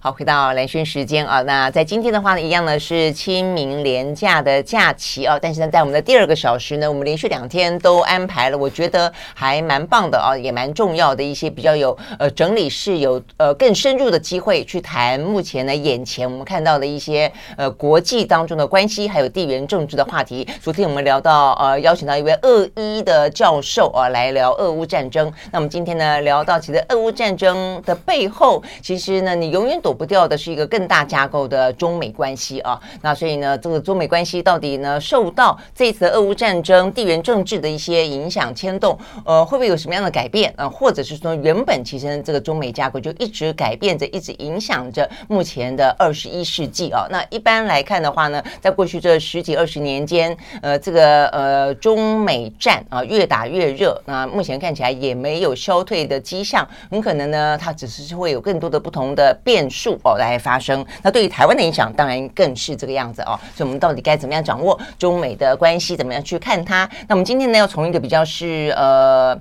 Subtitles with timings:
[0.00, 20.46] 好，回到兰萱时间啊，那在今天的话呢，一样呢是清明连假的假期啊，但是呢，在我们的第二个小时呢，我们连续两天都安排了，我觉得还蛮棒的啊，也蛮重要的一些比较有呃整理式有呃更深入的机会去谈目前呢眼前我们看到的一些呃国际当中的关系，还有地缘政治的话题。
[20.62, 40.52] 昨天我们聊到呃邀请到一位俄医的教授啊来聊俄乌战争，那我们今天呢聊到其实俄乌战争的背后，其实呢你永远躲走不掉的是一个更大架构的中美关系啊，那所以呢，这个中美关系到底呢受到这次俄乌战争地缘政治的一些影响牵动，呃，会不会有什么样的改变？
[40.58, 47.06] 啊、或者是说原本其实这个中美架构就一直改变着，一直影响着目前的二十一世纪啊？
[47.10, 60.16] 那一般来看的话呢，在过去这十几二十年间，呃，这个呃中美战啊、越打越热，那目前看起来也没有消退的迹象，很可能呢它只是会有更多的不同的变数数哦。
[60.18, 63.38] 来发生，那对于台湾的影响当然更是这个样子哦。
[63.54, 65.96] 所以，我们到底该怎么样掌握中美的关系？
[65.96, 66.88] 怎么样去看它？
[67.06, 69.38] 那我们今天呢，要从一个比较是呃。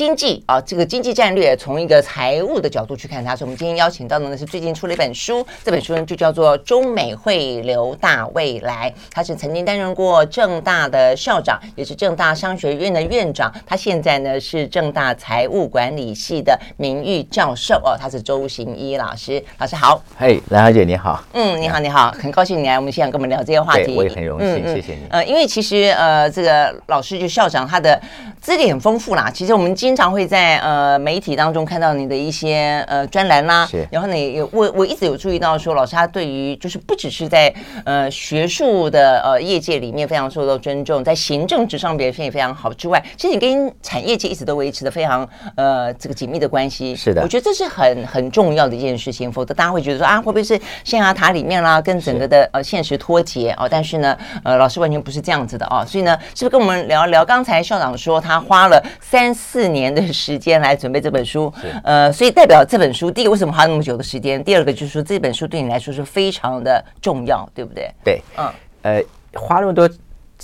[0.00, 3.36] 经济啊，这个经济战略从一个财务的角度去看它。
[3.36, 8.90] 所以，我们今天邀请到的呢是最近出了一本书，这本书呢就叫做《中美汇流大未来》。
[9.12, 13.52] 他是曾经担任过正大的校长，也是正大商学院的院长。
[13.66, 17.94] 他现在呢是正大财务管理系的名誉教授哦。
[18.00, 20.02] 他是周行一老师，老师好。
[20.16, 21.22] 嘿，兰小姐你好。
[21.34, 23.94] 嗯，你好，你好，很高兴你来我们现场跟我们聊这些话题。
[23.94, 25.00] 我也很荣幸，谢谢你。
[25.10, 28.00] 呃，因为其实呃，这个老师就校长他的
[28.40, 29.30] 资历很丰富啦。
[29.30, 37.52] 其实我们经常会在呃媒体当中看到你的一些呃专栏啦，是然后呢有我我一直有注意到说，老师他对于就是不只是在
[37.84, 46.94] 呃学术的呃业界里面非常受到尊重，在行政职上表现也非常好之外，其实你跟产业界一直都维持的非常呃这个紧密的关系。
[46.94, 53.66] 是的，我觉得这是很很重要的一件事情，否则大家会觉得说啊会不会是象牙塔里面啦，跟整个的呃现实脱节哦？
[53.68, 57.24] 但是呢呃老师完全不是这样子的哦，所以呢是不是跟我们聊聊？
[57.24, 64.42] 刚才校长说他花了三四年的时间来准备这本书，呃，所以代表这本书，第一个为什么花那么久的时间？
[64.42, 67.90] 第二个就是说这本书对你来说是非常的重要，对不对？
[68.04, 69.02] 对，嗯，呃，
[69.34, 69.88] 花那么多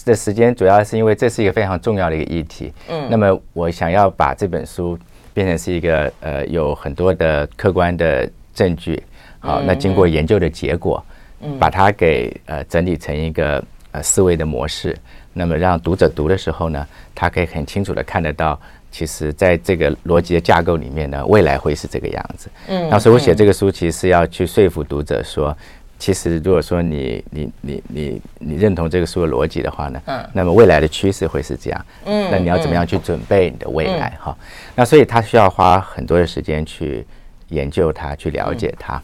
[0.04, 4.98] 的时间，主要是因为这是一个非常重要的一个议题，嗯，那么我想要把这本书
[5.32, 9.03] 变成是一个呃有很多的客观的证据，
[9.41, 11.04] 好，那经过研究的结果，
[11.41, 14.97] 嗯，把它给呃整理成一个呃思维的模式。
[15.38, 18.59] 那么让读者读的时候呢，他可以很清楚的看得到，
[18.97, 22.49] 其实在这个逻辑的架构里面呢，未来会是这个样子。
[22.67, 25.55] 嗯，那所以我写这个书，其实是要去说服读者说，
[25.99, 31.87] 其实如果说你你你你你认同这个书的逻辑的话呢，嗯，那么未来的趋势会是这样。
[32.07, 34.17] 嗯，那你要怎么样去准备你的未来？
[34.19, 34.34] 哈，
[34.75, 37.05] 那所以他需要花很多的时间去
[37.51, 38.99] 研究它，去了解它。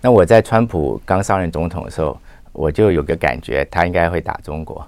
[0.00, 2.18] 那我在川普刚上任总统的时候，
[2.52, 4.82] 我就有个感觉，他应该会打中国。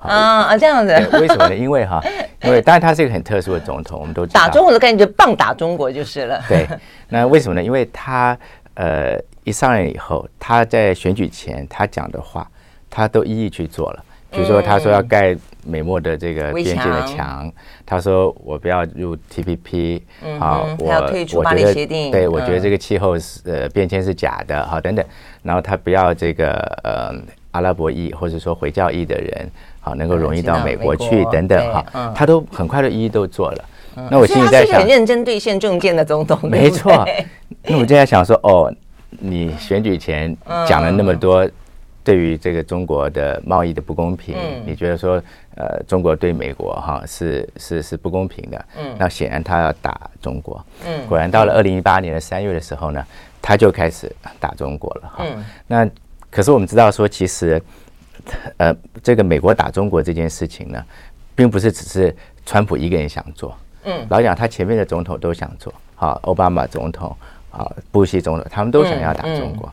[0.00, 1.54] 啊啊，这样子，为什么呢？
[1.54, 2.02] 因为哈，
[2.42, 6.42] 因为当然他是一个很特殊的总统，我们都知道打中国的概念就棒打中国就是了。
[6.48, 6.66] 对，
[7.08, 7.62] 那为什么呢？
[7.62, 8.36] 因为他
[8.74, 12.48] 呃一上任以后，他在选举前他讲的话，
[12.88, 14.04] 他都一一去做了。
[14.30, 17.52] 比如说他说要盖美墨的这个边境的墙，
[17.84, 20.00] 他说我不要入 TPP，
[20.38, 20.86] 好，我
[21.34, 25.04] 我觉得对，我觉得这个气候是呃变迁是假的，好等等。
[25.42, 26.52] 然后他不要这个
[26.84, 27.12] 呃
[27.50, 29.50] 阿拉伯裔或者说回教裔的人。
[29.80, 33.64] 好，能够容易到美国去等等哈，嗯、他都很快的一一都做了。
[33.96, 37.04] 嗯、那我心里在想，很认真兑现政见的总统，没错。
[37.64, 38.72] 那我就在想说，哦，
[39.18, 40.36] 你选举前
[40.68, 41.48] 讲了那么多
[42.04, 45.20] 对于这个中国的贸易的不公平，嗯、你觉得说，
[45.56, 48.64] 呃，中国对美国哈是是是不公平的。
[48.78, 48.94] 嗯。
[48.98, 50.62] 那显然他要打中国。
[50.86, 51.06] 嗯。
[51.08, 53.02] 果然到了二零一八年的三月的时候呢，
[53.40, 55.08] 他就开始打中国了。
[55.08, 55.24] 哈。
[55.26, 55.44] 嗯。
[55.66, 55.88] 那
[56.30, 57.60] 可是我们知道说，其实。
[58.56, 60.84] 呃，这个美国打中国这件事情呢，
[61.34, 62.14] 并不是只是
[62.44, 63.56] 川普一个人想做。
[63.84, 67.16] 嗯，老讲他前面的总统都想做，好，奥巴马总统，
[67.48, 69.72] 好，布希总统，他们都想要打中国。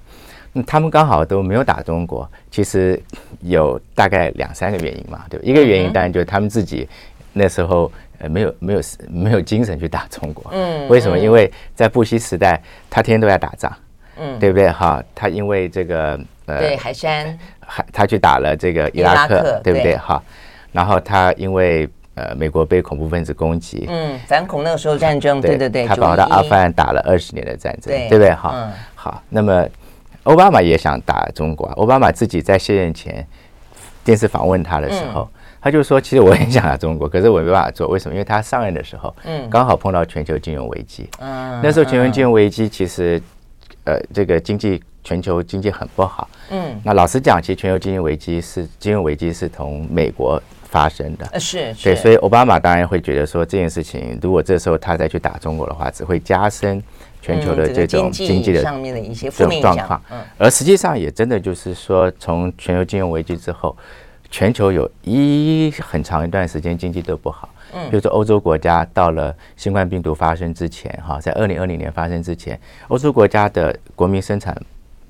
[0.54, 3.02] 那他们刚好都没有打中国，其实
[3.42, 5.46] 有大概两三个原因嘛，对吧？
[5.46, 6.88] 一个原因当然就是他们自己
[7.34, 10.52] 那时候呃没有没有没有精神去打中国。
[10.54, 11.20] 嗯，为什么？
[11.20, 13.72] 因为在布希时代，他天天都在打仗。
[14.20, 14.68] 嗯，对不对？
[14.72, 17.38] 哈，他因为这个呃，对海山。
[17.70, 19.96] 还他去打了这个伊拉克，拉克对不对？
[19.98, 20.24] 哈，
[20.72, 28.34] 然后他因为呃美国被恐怖分子攻击，嗯，反恐那个时候战争，对对对，他跑到阿富汗打了二十年的战争，对不对？
[28.34, 29.68] 哈，好，那么
[30.24, 33.28] 奥巴马也想打中国，奥巴马自己在卸任前
[34.06, 35.30] 电视访问他的时候，
[35.60, 38.16] 他就说，其实我很想打中国，可是我没办法做，为什么？
[38.16, 43.22] 因为他上任的时候，嗯，刚好碰到全球金融危机，嗯，那时候全球金融危机其实
[43.84, 44.82] 呃这个经济。
[45.08, 46.28] 全球经济很不好。
[46.50, 51.26] 嗯，那老实讲，其实全球经济危机是金融危机是从美国发生的。
[51.32, 56.84] 呃，是，是，对，所以奥巴马当然会觉得说这件事情，如果这时候他再去打中国的话，只会加深
[57.22, 60.02] 全球的这种经济的上面的一些负面状况。
[60.12, 63.78] 嗯，而实际上也真的就是说，从全球金融危机之后，
[64.30, 67.48] 全球有一很长一段时间经济都不好。
[67.74, 72.60] 嗯，比如说欧洲国家到了新冠病毒发生之前，哈，在二零二零年发生之前，
[72.90, 74.56] 欧洲国家的国民生产，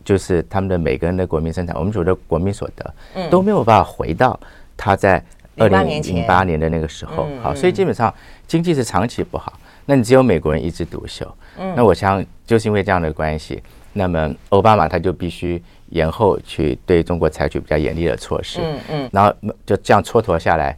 [0.07, 4.39] 就是他们的每个人的国民生产，我们说的国民所得，嗯，都没有办法回到
[4.77, 5.21] 他在
[5.57, 8.13] 二零零八年的那个时候，好，所以基本上
[8.48, 9.51] 经济是长期不好。
[9.86, 13.62] 那你只有美国人一枝独秀，嗯，那我想就是因为这样的关系，
[13.92, 19.33] 那么奥巴马他就必须延后去对中国采取比较严厉的措施，嗯嗯，然后
[19.65, 20.77] 就这样蹉跎下来。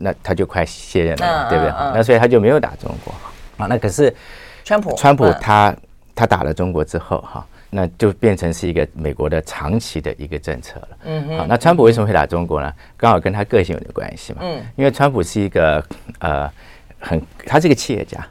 [0.00, 1.72] 那他就快卸任了嘛，对不对？
[1.92, 3.12] 那所以他就没有打中国
[3.56, 3.66] 啊。
[3.66, 4.14] 那可是
[4.62, 5.74] 川普，川普他
[6.14, 10.88] 他打了中国之后哈，那就变成是一个美国的长期的一个政策了。
[11.04, 12.72] 嗯，好，那川普为什么会打中国呢？
[12.96, 14.40] 刚好跟他个性有点关系嘛。
[14.42, 15.84] 嗯，因为川普是一个
[16.20, 16.50] 呃
[16.98, 18.26] 很，他是一个企业家，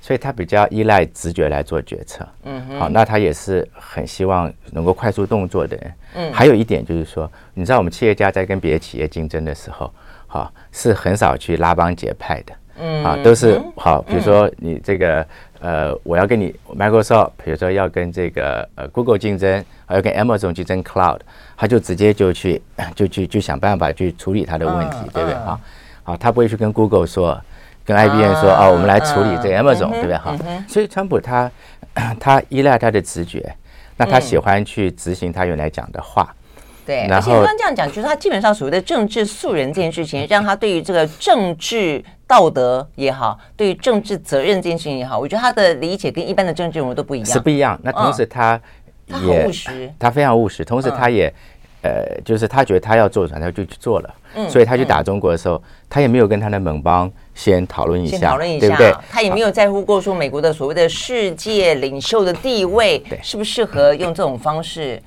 [0.00, 2.26] 所以他比较依赖直觉来做决策。
[2.44, 5.92] 嗯，好，那他也是很希望能够快速动作的人。
[6.14, 9.92] 嗯，还有一点就是说，你知道我们企业家在跟别的企业竞争的时候。
[10.26, 15.26] 好，是很少去拉帮结派的，嗯，啊，都是好，比如说你这个，
[15.62, 21.20] 呃，我要跟你 Microsoft，比如说要跟这个呃 Google 竞争，还要跟 Amazon 竞争 Cloud，
[21.56, 22.60] 他就直接就去
[22.96, 25.34] 就去就想办法去处理他的问题，对不对？
[25.34, 25.60] 啊，
[26.02, 27.40] 好，他不会去跟 Google 说，
[27.84, 30.16] 跟 IBM 说，啊，我们来处理这个 Amazon，对不对？
[30.16, 30.36] 哈，
[30.68, 31.48] 所以川普他
[32.18, 33.54] 他依赖他的直觉，
[33.96, 36.34] 那他喜欢去执行他原来讲的话。
[36.84, 47.78] 对，而且刚刚这样讲，就是他基本上所谓的政治素人这件事情，让他对于这个政治道德也好，对于政治责任这件事情也好，我觉得他的理解跟一般的政治人物都不一样，是不一样。
[47.84, 48.60] 那同时他
[49.06, 50.64] 也，他很务实，他非常务实。
[50.64, 51.32] 同时他也，
[51.82, 54.14] 呃，就是他觉得他要做什么，他就去做了。
[54.34, 58.92] 嗯，所以他去打中国的时候，他也没有跟他的盟邦先讨论一下，先讨论一下，对不对？
[59.08, 65.00] 他也没有在乎过说美国的所谓的世界领袖的地位，适不适合用这种方式。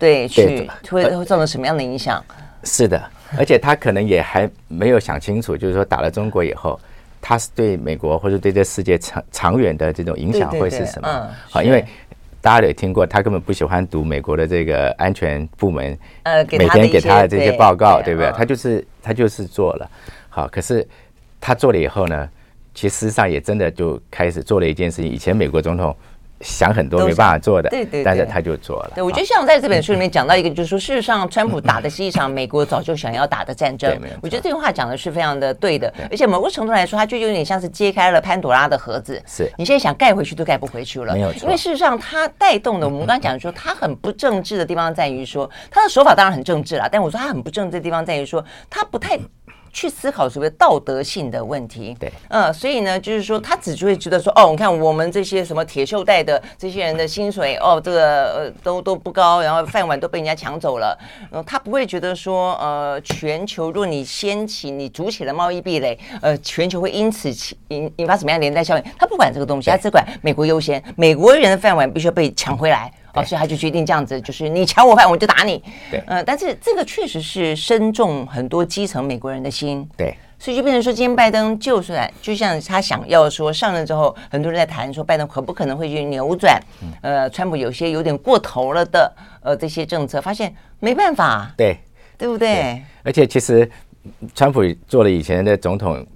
[0.00, 2.24] 对，去会会造成什么样的影响？
[2.64, 3.00] 是的，
[3.38, 6.80] 而且他可能也还没有想清楚，就是说打了中国以后，
[7.20, 11.08] 他是对美国或者对这世界长长远的这种影响会是什么？
[11.08, 11.84] 嗯，好，因为
[12.40, 18.32] 大家也听过，他根本不喜欢读美国的这个安全部门呃每天给他的这些报告，对不对？
[18.32, 19.90] 他就是他就是做了，
[20.30, 20.86] 好，可是
[21.40, 22.28] 他做了以后呢，
[22.74, 25.94] 其实事实上也真的就开始做了一件事情，以前美国总统。
[26.40, 28.92] 想很多没办法做的，对对，但是他就做了。
[28.94, 33.90] 对，我觉得像在这本书里面讲到一个，就是说，事实上，川普打的是一场美国早就想要打的战争。
[34.22, 39.22] 我觉得这句话讲的是非常的对的，而且某个程度来说，它就有点像是揭开了潘朵拉的盒子。
[39.26, 41.12] 是，你现在想盖回去都盖不回去了。
[41.12, 41.42] 没有错。
[41.42, 49.18] 因为事实上，它带动的，我们刚刚讲说， 它很不政治的地方在于说，它的手法当然很政治了，但我说它很不政治的地方在于说，它不太。
[49.72, 60.98] 去思考所谓道德性的问题，对，嗯，所以呢，就是说他只会觉得说，哦，你看我们这些什么铁锈带的这些人的薪水，哦，这个呃都都不高，然后饭碗都被人家抢走了，
[61.30, 68.84] 嗯，他不会觉得说，呃，全球若你掀起你筑起了贸易壁垒，呃，全球会因此起引引发什么样的连带效应？
[68.98, 72.92] 他不管这个东西，他只管美国优先，美国人的饭碗必须要被抢回来。
[73.14, 75.62] 哦，所以他就决定这样子，就是你抢我饭，我就打你。
[75.90, 79.88] 对，呃，但是这个确实是深中很多基层美国人的心。
[79.96, 86.60] 对，所以就变成说，今天拜登就算就像他想要说上任之后，很多人在谈说拜登可不可能会去扭转，
[87.02, 89.12] 呃，川普有些有点过头了的
[89.42, 91.52] 呃这些政策，发现没办法。
[91.56, 91.76] 对，
[92.16, 92.54] 对不对？
[92.54, 93.68] 对，而且其实
[94.34, 96.06] 川普做了以前的总统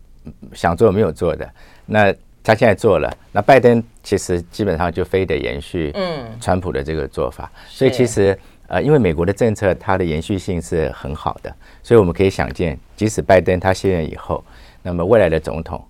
[0.52, 1.48] 想做没有做的
[1.86, 2.14] 那。
[2.44, 6.24] 他现在做了，那拜登其实基本上就非得延续嗯。
[6.40, 14.44] 川普的这个做法，所以其实呃，因为美国的政策它的延续性是很好的，所以我们可以想见，即使拜登他卸任以后，
[14.82, 15.82] 那么未来的总统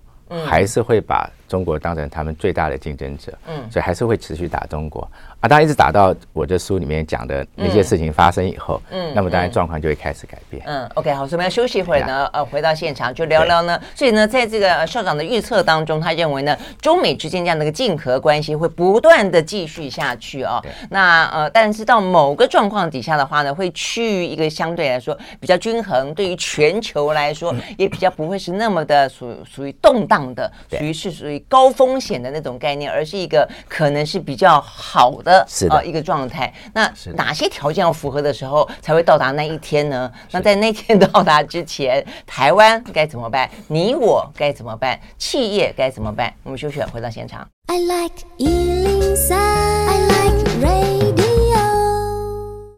[0.45, 5.07] 还是会把中国当成他们最大的竞争者，嗯，所以还是会持续打中国。
[5.39, 10.63] 啊，当然一直打到我这书里面讲的那些事情发生以后，嗯，那么当然状况就会开始改变。
[10.65, 13.79] 嗯，OK，好，所以我们要休息一会儿呢，呃，回到现场就聊聊呢。
[13.93, 20.59] 所以呢，在这个校长的预测当中，他认为呢，中美之间这样的一个竞合关系会不断的继续下去啊。
[20.89, 35.45] 那呃，但是到某个状况底下的话呢，会趋于一个相对来说比较均衡，对于全球来说也比较不会是那么的属属于动荡的，属于是属于高风险的那种概念，而是一个可能是比较好的。
[35.47, 36.53] 是的，一个状态。
[36.73, 40.11] 那哪些条件要符合的时候，才会到达那一天呢？
[40.31, 43.49] 那在那天到达之前，台湾该怎么办？
[43.67, 44.99] 你我该怎么办？
[45.17, 46.33] 企业该怎么办？
[46.43, 47.47] 我们休息了，回到现场。
[47.67, 50.94] I like 103, I like radio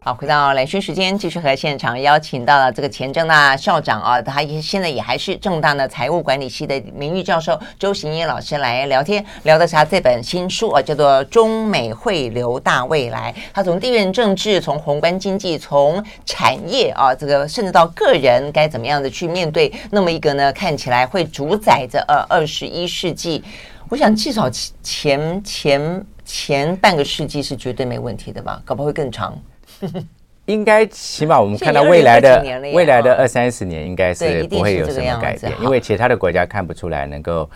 [0.08, 13.30] 好，回到兰萱时间，继续和现场邀请到了这个前政大校长啊，他也现在也还是政大的财务管理系的名誉教授周行爷老师来聊天，聊的是他这本新书啊，叫做《中美汇流大未来》。
[13.52, 23.44] 他从地缘政治、从宏观经济、从产业啊，这个甚至到个人该怎么样的去面对那么一个呢，看起来会主宰着呃二十一世纪。
[23.90, 24.48] 我想至少
[24.82, 29.38] 前前前半个世纪是绝对没问题的吧，搞不好会更长。
[30.46, 32.42] 应该起码我们看到未来的
[32.72, 37.46] 未来的二三十年，应该是不会有什么改变，因为其他的国家看不出来能够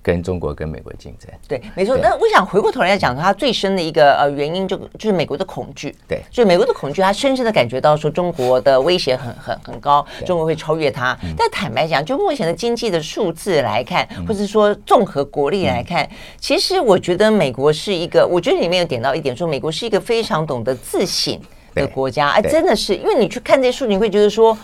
[0.00, 1.28] 跟中国跟美国竞争。
[1.48, 1.98] 对，没错。
[1.98, 5.92] 那我想回过头来讲，它最深的一个呃原因就就是美国的恐惧。
[6.06, 11.18] 对，就美国的恐惧，他深深的感觉到说中国的威胁很很很高，中国会超越它。
[11.36, 21.36] 但坦白讲，就目前的经济的数字来看，或者说综合国力来看，其实我觉得美国是一个，我觉得里面有点到一点，说美国是一个非常懂得自省。
[21.82, 24.56] 的国家，哎，真的是，因为你去看这些数据，你会觉得说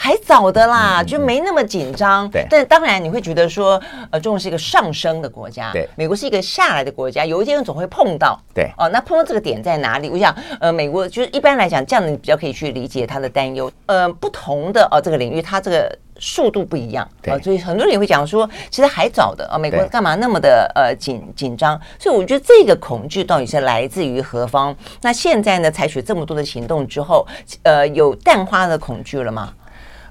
[0.00, 2.30] 还早的啦，就没那么紧张。
[2.30, 8.40] 对，但当然你会觉得说，呃，中国是一个上升的国家，对，美国是一个下来的国家，有一天总会碰到。
[8.54, 10.08] 对，哦，那碰到这个点在哪里？
[10.08, 13.70] 我想，呃，美国就是一般来讲，这样你比较可以去理解他的担忧。
[13.86, 15.98] 呃，不同的哦，这个领域，它这个。
[16.20, 21.80] 速度不一样啊，所以很多人也会讲说，其实还早的啊，美国干嘛那么的呃紧紧张？
[21.96, 24.74] 所以我觉得这个恐惧到底是来自于何方？
[25.00, 27.24] 那现在呢，采取这么多的行动之后，
[27.62, 29.54] 呃，有淡化的恐惧了吗？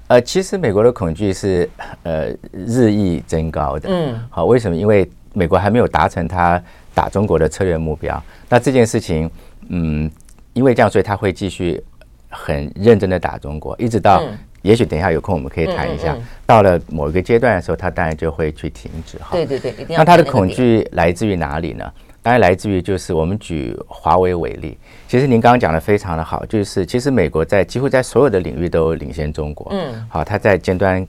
[0.08, 1.68] 呃，其实美国的恐惧是
[2.02, 3.88] 呃日益增高的。
[3.90, 4.76] 嗯，好，为什么？
[4.76, 6.60] 因为美国还没有达成他
[6.94, 8.20] 打中国的策略目标。
[8.48, 9.30] 那这件事情，
[9.68, 10.10] 嗯，
[10.52, 11.82] 因为这样，所以他会继续
[12.28, 14.22] 很认真的打中国，一直到。
[14.62, 19.28] 也许等一下有空我们可以谈一下，嗯嗯嗯、到了某一个阶段的时候，他当然就会去停止哈。
[19.30, 19.98] 对对对，一定要。
[19.98, 21.90] 那他的恐惧来自于哪里呢？
[22.28, 24.76] 当然来自于就是我们举华为为例。
[25.06, 29.68] 其实您刚刚讲的非常的好，就是其实美国在几乎在所有的领域都领先中国。
[29.70, 30.06] 嗯。
[30.10, 31.06] 好，它在尖端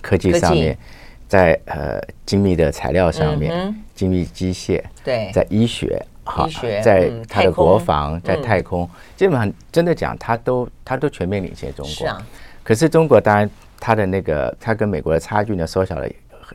[0.00, 0.78] 科技上面，
[1.26, 6.48] 在呃精密的材料上面，精密机械，对，在医学，好，
[6.84, 11.92] 在它的国防，在太空，基本上真的讲，它都它都全面领先中国。
[11.92, 12.24] 是啊。
[12.62, 13.50] 可是中国当然，
[13.80, 16.08] 它的那个它跟美国的差距呢，缩小了，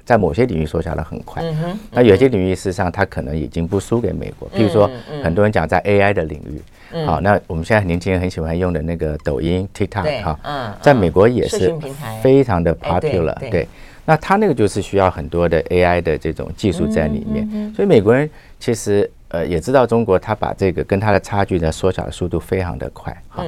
[0.04, 1.44] 在某些领域缩小的很快。
[1.92, 4.50] 那有些领域事实上它可能已经不输给美国。
[4.50, 4.90] 譬如说，
[5.24, 11.74] 很多人讲在 AI 的领域，好，那我们现在年轻人很喜欢用的那个抖音 TikTok 哈，在美国也是
[12.22, 13.38] 非常的 popular。
[13.52, 13.68] 对，
[14.06, 17.74] 那它那个就是需要很多的 AI 的这种技术在里面。
[17.74, 23.16] 所以美国人其实呃也知道中国，它把这个跟它的差距呢缩小的速度非常的快。
[23.30, 23.44] 哈。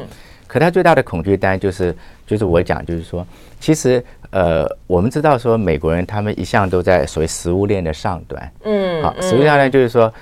[0.48, 1.94] 可他最大的恐惧当然就是，
[2.26, 3.28] 就是我讲，就是说，
[3.60, 4.02] 其实
[4.32, 10.14] 呃，我们知道说美国人他们一向都在所谓食物链的上端，嗯，好，食物链上呢就是说，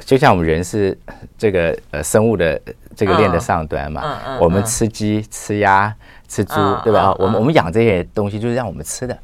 [0.00, 0.96] 就像我们人是
[1.38, 2.60] 这个呃生物的
[2.94, 5.94] 这个链的上端嘛，我们吃鸡、吃鸭、
[6.28, 7.14] 吃猪，对吧？
[7.18, 9.18] 我们我们养这些东西就是让我们吃的，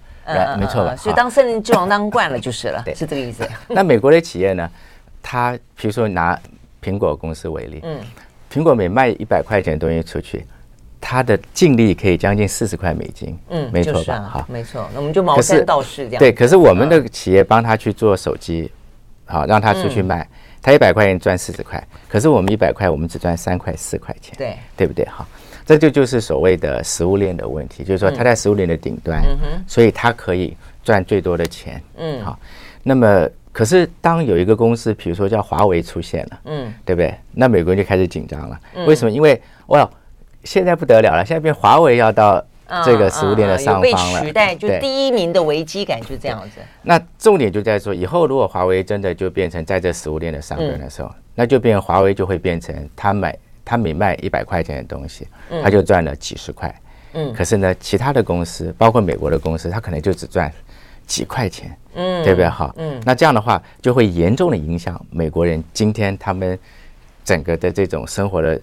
[0.58, 0.96] 没错吧？
[0.96, 3.48] 所以当森林之王当惯了就是了，对，是这个意思。
[3.68, 4.70] 那美国的企业呢，
[5.22, 6.38] 它比如说拿
[6.82, 7.98] 苹果公司为例，嗯。
[8.52, 10.44] 苹果每卖一百块钱的东西出去，
[11.04, 13.36] 它的净利可以将近四十块美金。
[13.50, 14.20] 嗯，没错吧？
[14.20, 14.88] 好，没错。
[14.94, 16.18] 那我们就毛三到四这样。
[16.20, 18.70] 对，可是我们的企业帮他去做手机，
[19.26, 20.26] 好让他出去卖，
[20.62, 24.32] 他一百块钱赚四十块，可是我们一百块，我们只赚三块四块钱。
[24.38, 25.04] 对，对不对？
[25.06, 25.26] 好，
[25.66, 29.20] 这就就是所谓的食物链的问题，就是说他在食物链的顶端，
[29.66, 31.82] 所以他可以赚最多的钱。
[31.98, 32.38] 嗯，好，
[32.84, 33.28] 那么。
[33.54, 37.14] 可是，当有一个公司，比如说叫华为出现了，嗯，对不对？
[37.32, 38.58] 那美国人就开始紧张了。
[38.86, 39.10] 为什么？
[39.10, 39.86] 因为哇，
[40.44, 42.44] 现在不得了了，现在变华为要到
[42.84, 46.60] 这个食物链的上方了，被取代，就第一名的危机感就这样子。
[46.82, 55.26] 那重点就在说，以后如果华为真的就变成在这食物链的上端的时候，那就变华为就会变成他买他每卖一百块钱的东西，
[55.62, 56.74] 他就赚了几十块。
[57.14, 60.52] 嗯，可是呢，其他的公司，包括美国的公司，他可能就只赚。
[61.04, 62.48] 几块钱，嗯，对不对？
[62.48, 66.56] 哈，嗯，那这样的话就会严重的影响美国人今天他们
[67.24, 68.58] 整个的这种生活的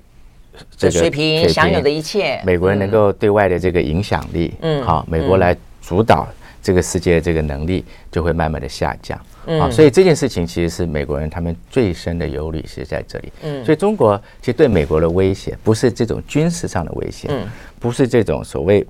[0.75, 6.27] 这个水平，享有的一切，美国人能够对外的这个影响力，嗯，好，美国来主导
[6.61, 17.47] 这个世界的这个能力就会慢慢的下降，嗯，啊，所以这件事情其实是美国人他们最深的忧虑是在这里，嗯，所以中国其实对美国的威胁不是这种军事上的威胁，嗯，
[17.79, 18.85] 不是这种所谓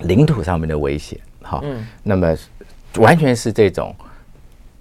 [0.00, 2.36] 领土上面的威胁，好，嗯，那么。
[2.98, 3.94] 完全是这种，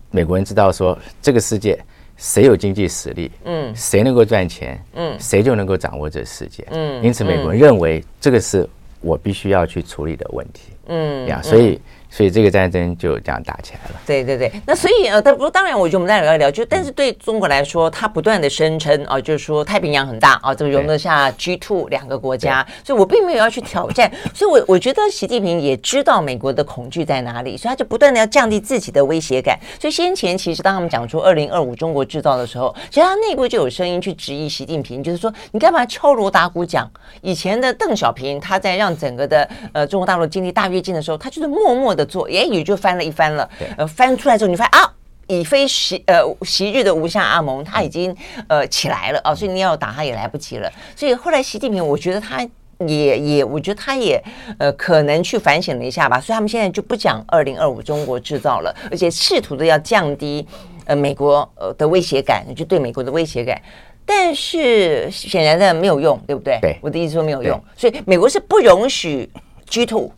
[0.10, 1.78] 美国人知道说，这个世界
[2.18, 8.68] 谁有经济实力，嗯，谁能够赚钱，嗯，谁就能够掌握这个世界，嗯，因此美国人认为这个是
[9.02, 10.74] 我必须要去处理的问题。
[10.88, 11.80] 嗯，呀，所以。
[12.16, 14.02] 嗯所以这个战争就这样打起来了。
[14.06, 24.10] 对对对，那所以呃，但不过当然，我觉得我们再聊一聊，就但是对中国来说，它不断的声称啊，就是说太平洋很大啊，这个容得下 G two 两个国家，所以我并没有要去挑战。
[24.34, 29.60] 所以我我觉得习近平也知道美国的恐惧在哪里，所以他就不断的要降低自己的威胁感。
[29.78, 36.90] 所以先前其实当他们讲出二零二五中国制造的时候，其实他内部就有声音去质疑习近平，就是说你干嘛敲锣打鼓讲？
[37.22, 42.76] 以前的邓小平他在让整个的呃中国大陆经历大跃进的时候，他就是默默的做，也也就。
[42.76, 44.94] 翻了一番了，呃，翻出来之后，你发现啊，
[45.28, 48.16] 已非昔呃昔日的吴下阿蒙，他已经
[48.48, 50.70] 呃起来了啊，所以你要打他也来不及了。
[50.94, 52.46] 所以后来习近平，我觉得他
[52.86, 54.22] 也也，我觉得他也
[54.60, 56.20] 呃可能去反省了一下吧。
[56.20, 60.46] 所以他们现在就不讲二零二五中国制造了，而且试图的要降低
[60.86, 63.60] 呃美国呃的威胁感，就对美国的威胁感。
[64.06, 66.60] 但是显然的没有用，对不对？
[66.62, 69.28] 对，我的意思说没有用，所以美国是不容许
[69.66, 70.12] G two，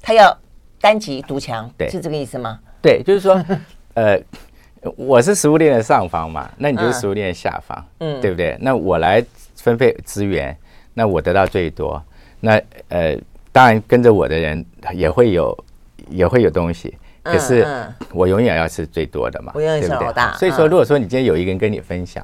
[0.00, 0.38] 他要。
[0.84, 2.60] 单极独强，对，是这个意思吗？
[2.82, 3.42] 对，就是说，
[3.96, 4.20] 呃，
[4.96, 8.54] 我是食物链的上方嘛，那你就是食物链的下方，嗯，对不对？
[8.60, 9.24] 那我来
[9.56, 10.54] 分配资源，
[10.92, 12.02] 那我得到最多，
[12.40, 12.60] 那
[12.90, 13.16] 呃，
[13.50, 14.62] 当然跟着我的人
[14.92, 15.64] 也会有，
[16.10, 17.66] 也会有东西，可是
[18.12, 20.34] 我永远要是最多的嘛，我永远是老大。
[20.34, 22.22] 所以说，如果说你今天有一个人跟你分享，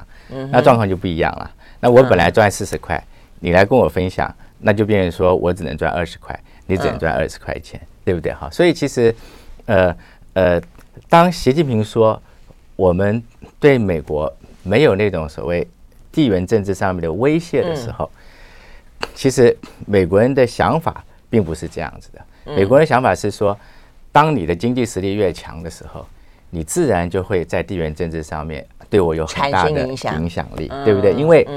[0.51, 1.49] 那状况就不一样了。
[1.79, 3.03] 那我本来赚四十块，
[3.39, 7.81] 你来跟我分享，那就变成说我只能赚二十块，你只能赚二十块钱。
[8.03, 8.33] 对不对？
[8.33, 9.13] 哈，所以其实，
[9.65, 9.95] 呃
[10.33, 10.61] 呃，
[11.07, 12.21] 当习近平说
[12.75, 13.21] 我们
[13.59, 14.31] 对美国
[14.63, 15.67] 没有那种所谓
[16.11, 18.09] 地缘政治上面的威胁的时候，
[19.01, 19.55] 嗯、其实
[19.85, 22.53] 美国人的想法并不是这样子的。
[22.55, 23.57] 美国人的想法是说，
[24.11, 26.05] 当你的经济实力越强的时候，
[26.49, 31.13] 你自然就会在地缘政治上面对我有很大的影响力，对不对？
[31.13, 31.47] 因为，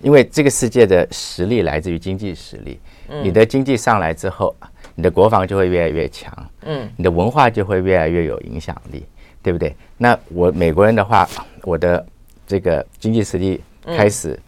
[0.00, 2.78] 因为这个世界的实力来自于经济实力，
[3.22, 4.54] 你的经济上来之后。
[4.94, 6.32] 你的国防就会越来越强，
[6.62, 9.04] 嗯，你的文化就会越来越有影响力，
[9.42, 9.74] 对不对？
[9.96, 11.28] 那我美国人的话，
[11.62, 12.06] 我的
[12.46, 14.38] 这个经济实力开始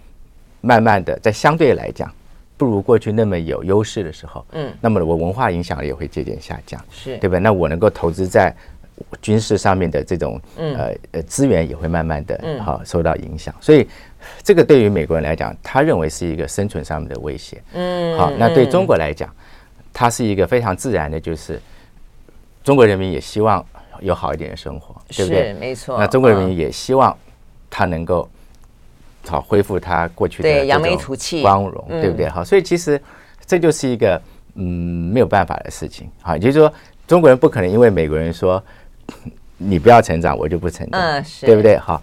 [0.60, 2.08] 慢慢的在相对来讲
[2.56, 7.18] 不如过去那么有优势的时候，嗯，那么我文化影响力也会渐渐下降，是。
[7.18, 7.38] 对吧？
[7.38, 8.54] 那我能够投资在
[9.20, 13.86] 军事上面的这种呃呃资源也会慢慢的好受到影响，所以
[14.44, 19.28] 这个对于美国人来讲，他认为是一个生存上面的威胁，嗯，好，那对中国来讲。
[19.98, 21.58] 它是一个非常自然的，就是
[22.62, 23.64] 中国人民也希望
[24.00, 25.54] 有好一点的生活，对不对？
[25.54, 25.98] 没错。
[25.98, 27.16] 那中国人民也希望
[27.70, 28.28] 他能够
[29.26, 32.28] 好恢复他过去的扬眉吐气、光荣，对不对？
[32.28, 33.00] 好，所以其实
[33.46, 34.20] 这就是一个
[34.56, 36.10] 嗯没有办法的事情。
[36.20, 36.70] 好，也就是说
[37.06, 38.62] 中国人不可能因为美国人说
[39.56, 41.78] 你不要成长，我就不成长，对不对？
[41.78, 42.02] 好，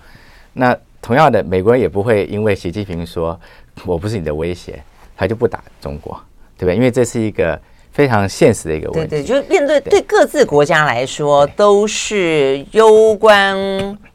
[0.53, 3.39] 那同样的，美国人也不会因为习近平说
[3.85, 4.81] 我不是你的威胁，
[5.15, 6.19] 他就不打中国，
[6.57, 6.75] 对不对？
[6.75, 7.61] 因为这是一个。
[7.93, 10.01] 非常现实的一个问题，对对，就是面对对。
[10.01, 13.55] 各自国家来说，都是攸关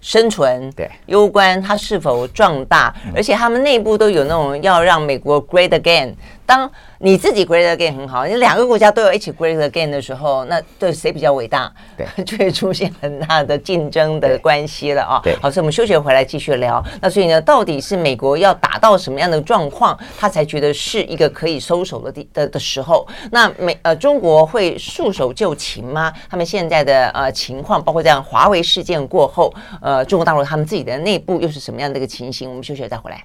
[0.01, 6.13] 生存，对，攸关它是否壮大，而且他们内部都有那种要让美国 great again。
[6.49, 6.69] 当
[7.01, 11.71] 你自己 great again 很好，你两个国家都有一起 great again 的时候，那对谁比较伟大？
[11.95, 15.21] 对， 就会出现很大的竞争的关系了啊。
[15.23, 16.83] 对，好，所以我们休息回来继续聊。
[17.03, 23.07] 那所以呢，到底是美国要打到什么样的状况，他才觉得是一个可以收手的地的的时候？
[23.31, 26.11] 那美呃中国会束手就擒吗？
[26.31, 32.49] 他们现在的呃情况，包括这样华为事件过后，呃，中国大陆他们自己的内部又是什么样的一个情形？
[32.49, 33.23] 我们休息再回来。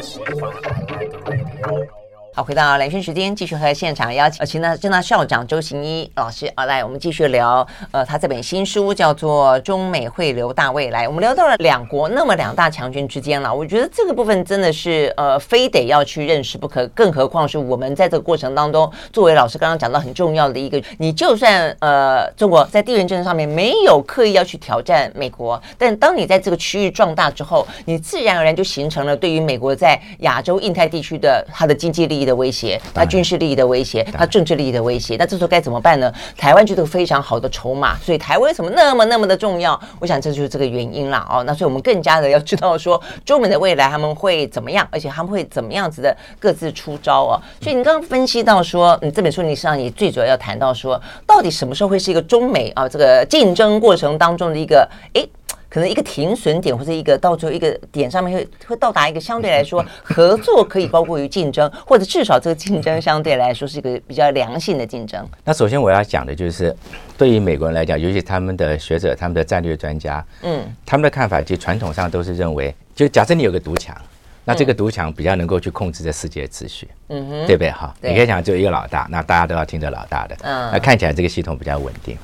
[0.00, 2.03] 喜欢 iPad 狗。
[2.36, 11.04] 好，回到兰萱时间，继续和现场邀请呃，请到政大校长周行一老师啊，来，我们继续聊呃，他这本新书叫做《中美汇流大未来》。
[11.06, 16.84] 我们聊到了两国那么两大强军之间了，我觉得这个部分真的是呃，非得要去认识不可。
[16.88, 36.12] 更何况是我们在这个过程当中，作为老师刚刚讲到很重要的一个，你就算呃，中国在地缘政治上面没有刻意要去挑战美国，但当你在这个区域壮大之后，你自然而然就形成了对于美国在亚洲、印太地区的它的经济利益益的威胁，他军事利益的威胁，他政治利益的威胁，那这时候该怎么办呢？
[36.36, 39.78] 台湾就是个非常好的筹码，所以台湾为什么那么那么的重要？
[40.00, 41.26] 我想这就是这个原因啦。
[41.30, 47.40] 哦，那所以我们更加的要知道说，中美的未来他们会怎么样，而且他们会怎么样子的各自出招哦。
[47.60, 55.28] 所以你刚刚分析到说，你这本书你实际上也最主要要谈到说，到底什么时候会是一个中美啊这个竞争过程当中的一个诶。
[55.74, 65.28] 可能一个停损点，或者一个到最后一个点上面会会到达一个相对来说 合作可以高过于竞争，或者至少这个竞争相对来说是一个比较良性的竞争。
[65.42, 66.72] 那首先我要讲的就是，
[67.18, 74.00] 对于美国人来讲，尤其他们的学者、他们的战略专家，嗯，他们的看法其实传统上都是认为，就假设你有个独强，
[74.44, 77.72] 那这个独强比较能够去控制这世界秩序，嗯哼，对不对？
[77.72, 82.16] 哈，你可以想只有一个老大，那大家都要听着老大的，嗯，那看起来这个系统比较稳定。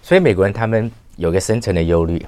[0.00, 2.24] 所以美国人他们有个深层的忧虑，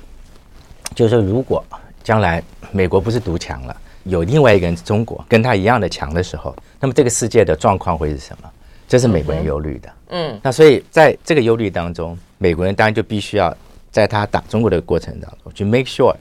[0.95, 1.65] 就是说如果
[2.03, 8.51] 将来美国不是独强了，有另外一个人中国跟他一样的强的时候，那么这个世界的状况会是什么？
[8.89, 9.93] 这是美国人忧虑的。
[10.11, 13.57] 嗯，那所以在这个忧虑当中，美国人当然就必须要
[13.91, 16.15] 在他打中国的过程当中去 make sure，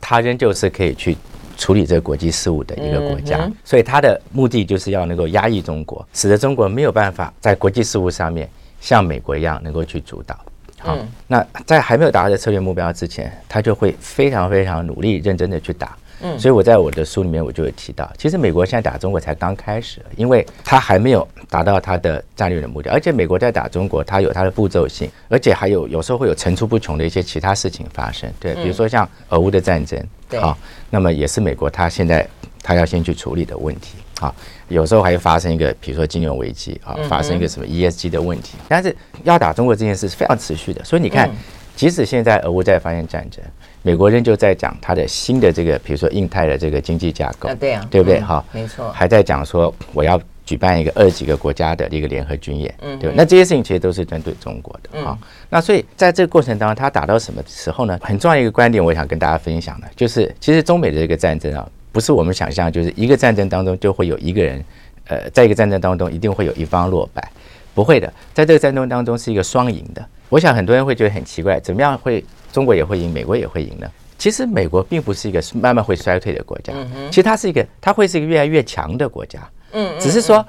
[0.00, 1.16] 他仍旧是可以去。
[1.56, 10.36] 处理这个国际事务的一个国家，嗯、所以他的目的就是要能够压抑中国，使得中国没有办法在国际事务上面像美国一样能够去主导。
[10.84, 15.96] 好，嗯、那在还没有达到这策略目标之前，他就会非常非常努力、认真的去打。
[16.20, 28.30] 嗯，所以我在我的书里面我就有提到，其实美国现在打中国才刚开始，因为他还没有达到他的战略的目标，而且美国在打中国，它有它的步骤性，而且还有有时候会有层出不穷的一些其他事情发生。
[28.38, 29.98] 对，比如说像俄乌的战争，
[30.40, 30.56] 好，
[30.88, 32.26] 那么也是美国他现在
[32.62, 33.96] 他要先去处理的问题。
[34.20, 34.34] 好，
[34.68, 38.56] 有时候还会发生一个，比如说金融危机啊，发生一个什么 ESG 的问题。
[38.68, 41.30] 但是要打中国这件事是非常持续的，所以你看，
[41.74, 43.42] 即使现在俄乌在发生战争。
[43.82, 48.18] 美国人就在讲他的新的这个，比如说印太的这个经济架构，对啊，对不对？
[48.20, 53.12] 哈，没错，还在讲说我要举办一个二十几个国家的一个联合军演，嗯，对。
[53.14, 55.18] 那这些事情其实都是针对中国的，哈。
[55.50, 57.98] 那所以在这个过程当中，它打到什么时候呢？
[58.00, 64.64] 很重要一个观点，我想跟大家分享的，就是其实中美的这个战争啊，不是我们想象，就是一个战争当中就会有一个人，
[65.06, 67.30] 呃，在一个战争当中一定会有一方落败，
[67.72, 70.04] 不会的，在这个战争当中是一个双赢的。
[70.28, 72.24] 我想很多人会觉得很奇怪，怎么样会？
[72.52, 73.90] 中国也会赢，美国也会赢呢。
[74.18, 76.72] 其实美国并不是一个慢慢会衰退的国家，
[77.10, 79.40] 其实它是一个，它会是一个越来越强的国家。
[79.72, 80.44] 嗯，只是说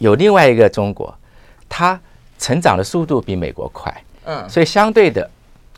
[0.00, 1.12] 有另外一个中国，
[1.68, 2.00] 它
[2.38, 3.92] 成长的速度比美国快。
[4.24, 5.28] 嗯，所以相对的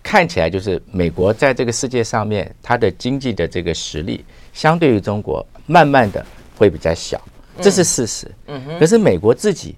[0.06, 6.24] 看起来就是美国在这个世界上面，它的经济的这个实力相对于中国慢慢的
[6.56, 7.20] 会比较小，
[7.60, 8.30] 这是事实。
[8.46, 9.74] 嗯哼，可是美国自己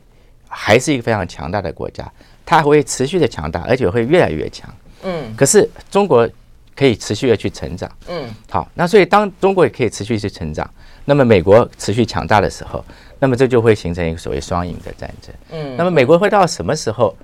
[0.46, 2.06] 还是一个非常强大的国家，
[2.44, 4.68] 它会持续的强大，而且会越来越强。
[5.02, 6.28] 嗯，可是中国
[6.76, 10.70] 可以持续的去成长，嗯，好，那所以当中国也可以持续去成长，
[11.06, 12.84] 那么美国持续强大的时候，
[13.18, 17.16] 那么这就会形成一个所谓双赢的战争，嗯，那么美国会到什么时候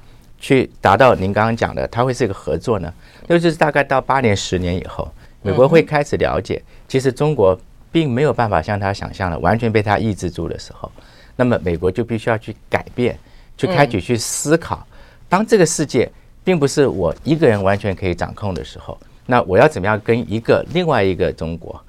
[0.44, 2.92] 去达到您刚刚讲的，它会是一个合作呢？
[3.26, 7.58] 那就是大概到八年、十年以后，美国会开始了解，其实中国
[7.90, 10.92] 并没有办法像他想象的完全被他抑制住的时候，
[11.34, 13.18] 那么美国就必须要去改变，
[13.56, 14.86] 去开始去思考，
[15.28, 16.10] 当这个世界。
[16.46, 21.82] 并不是我一个人完全可以掌控的时候，那我要怎么样跟一个另外一个中国，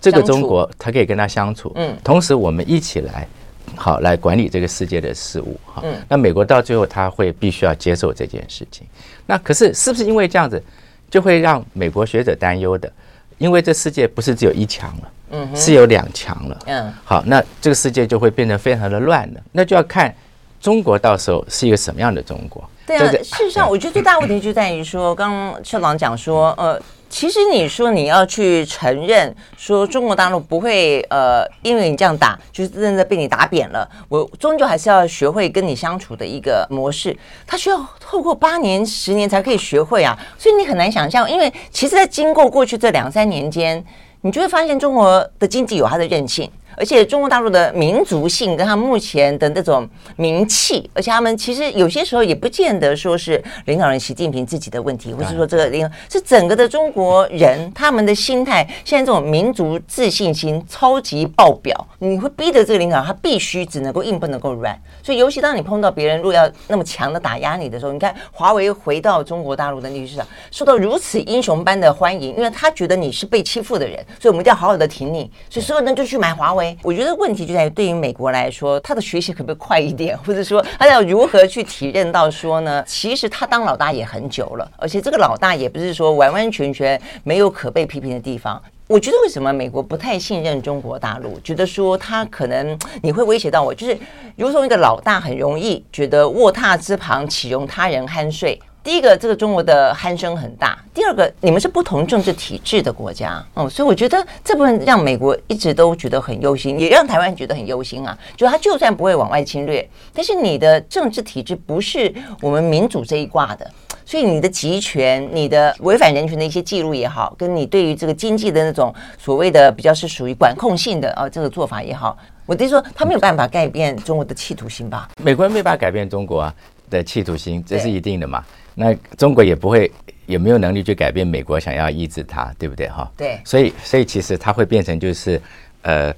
[0.00, 3.28] 这个中国他可以跟他相处，嗯，同时我们一起来，
[3.76, 8.86] 好来管理这个世界的事物，哈，那美国到最后他会必须要接受这件事情，
[9.26, 10.62] 那可是是不是因为这样子，
[11.10, 12.92] 就会让美国学者担忧的？
[13.38, 20.14] 因为这世界不是只有一强了，嗯，是有两强了，嗯，好，那这个世界就会变得非常的乱了，那就要看
[20.60, 22.62] 中国到时候是一个什么样的中国。
[22.86, 26.80] 对啊，事实上，我觉得最大问题就在于说，刚刚社长讲说，呃，
[27.12, 33.86] 其实你说你要去承认说中国大陆不会，呃，因为你这样打，就是真的被你打扁了。
[34.08, 37.14] 我终究还是要学会跟你相处的一个模式，
[37.46, 40.18] 它需要透过八年、十年才可以学会啊。
[40.38, 43.84] 所以你很难想象，因为其实，在经过过去这两三年间，
[44.22, 46.50] 你就会发现中国的经济有它的韧性。
[46.76, 64.78] 而且中国大陆的民族性跟他目前的那种名气，而且他们其实有些时候也不见得说是领导人习近平自己的问题，或是说这个领是整个的中国人他们的心态，现在这种民族自信心超级爆表，你会逼得这个领导他必须只能够硬不能够软。
[65.02, 76.61] 所以尤其当你碰到别人如果要那么强的打压你的时候，你看华为回到中国大陆的历史市场受到如此英雄般的欢迎，因为他觉得你是被欺负的人，所以我们一定要好好的挺你，所以所有人就去买华为。
[76.82, 82.82] 我觉得问题就在于，对于美国来说，他的学习可不可以快一点，或者说他要如何去体认到说呢？
[82.86, 88.60] 其实他当老大也很久了，而且这个老大也不是说完完全全没有可被批评的地方。
[88.88, 93.96] 我觉得为什么美国不太信任中国大陆，觉得说他可能你会威胁到我，就是
[94.36, 98.60] 如同一个老大很容易觉得卧榻之旁岂容他人酣睡。
[98.84, 108.18] 第一个，这个中国的鼾声很大；第二个，你们是不同政治体制的国家，哦，所以我觉得这部分让美国一直都觉得很忧心，也让台湾觉得很忧心啊。
[108.36, 113.70] 就他就算不会往外侵略，但是你的政治体制不是我们民主这一挂的，
[114.04, 125.08] 所以你的集权、你的违反人权的一些记录也好，跟你对于这个经济的那种所谓的比较是属于管控性的啊这个做法也好，我得说他没有办法改变中国的企图心吧？
[125.22, 126.54] 美国人没办法改变中国啊
[126.90, 128.44] 的企图心，这是一定的嘛。
[128.74, 129.90] 那中国也不会，
[130.26, 132.88] 也没有能力去改变美国想要抑制它，对不对？
[132.88, 133.38] 哈，对。
[133.44, 135.40] 所以，所以其实它会变成就是，
[135.82, 136.14] 呃，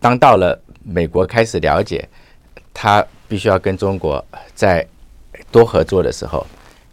[0.00, 2.08] 当到了美国开始了解，
[2.74, 4.86] 它必须要跟中国在
[5.50, 6.46] 多合作的时候，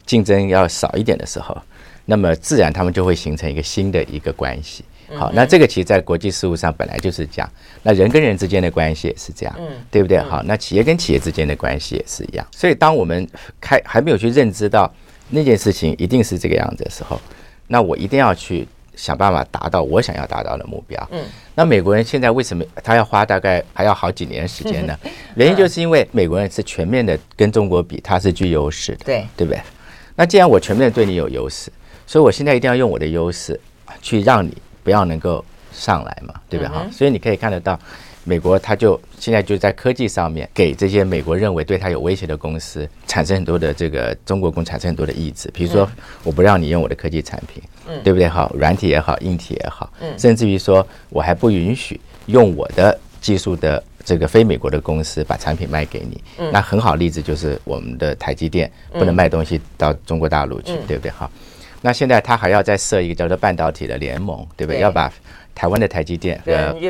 [0.06, 1.60] 竞争要少一点的时候，
[2.06, 4.84] 那么自然他们就会形成一个新的一个关系。
[5.16, 7.50] 好，那这个其实，在国际事务上本来就是这样。
[7.82, 9.56] 那人跟人之间的关系也是这样，
[9.90, 10.20] 对不对？
[10.20, 12.46] 好，那企业跟企业之间的关系也是一样。
[12.52, 13.28] 所以，当我们
[13.60, 14.94] 开还没有去认知到
[15.30, 17.20] 那件事情一定是这个样子的时候，
[17.68, 21.10] 那我一定要去想办法达到我想要达到的目标。
[21.12, 21.24] 嗯。
[21.56, 24.98] 那美国人现在为什么他要花大概还要好几年时间呢？
[25.36, 29.62] 原因就是因为美国人是全面的跟中国比，他是具优势的，对对不对？
[30.16, 31.72] 那既然我全面对你有优势，
[32.06, 33.60] 所以我现在一定要用我的优势
[34.02, 34.56] 去让你。
[34.82, 36.88] 不要能够上来嘛，对不对哈？
[36.90, 37.78] 所以你可以看得到，
[38.24, 45.90] 美国他就现在就在科技上面给这些美国认为对他有威胁的公司产生很多的这个中国公司产生很多的抑制，比如说
[46.24, 47.64] 我不让你用我的科技产品，
[48.04, 48.28] 对不对？
[48.28, 56.22] 好，软体也好，硬体也好，甚至于说我还不允许用我的技术的这个非美国的公司把产品卖给你。
[56.52, 61.10] 那很好例子就是我们的台积电不能卖东西到中国大陆去，对不对？
[61.12, 61.30] 好。
[61.82, 64.82] 那现在他还要再设一个叫做半导体的联盟，对不对？
[64.82, 65.10] 要把
[65.60, 66.90] 台湾的台积电和呃日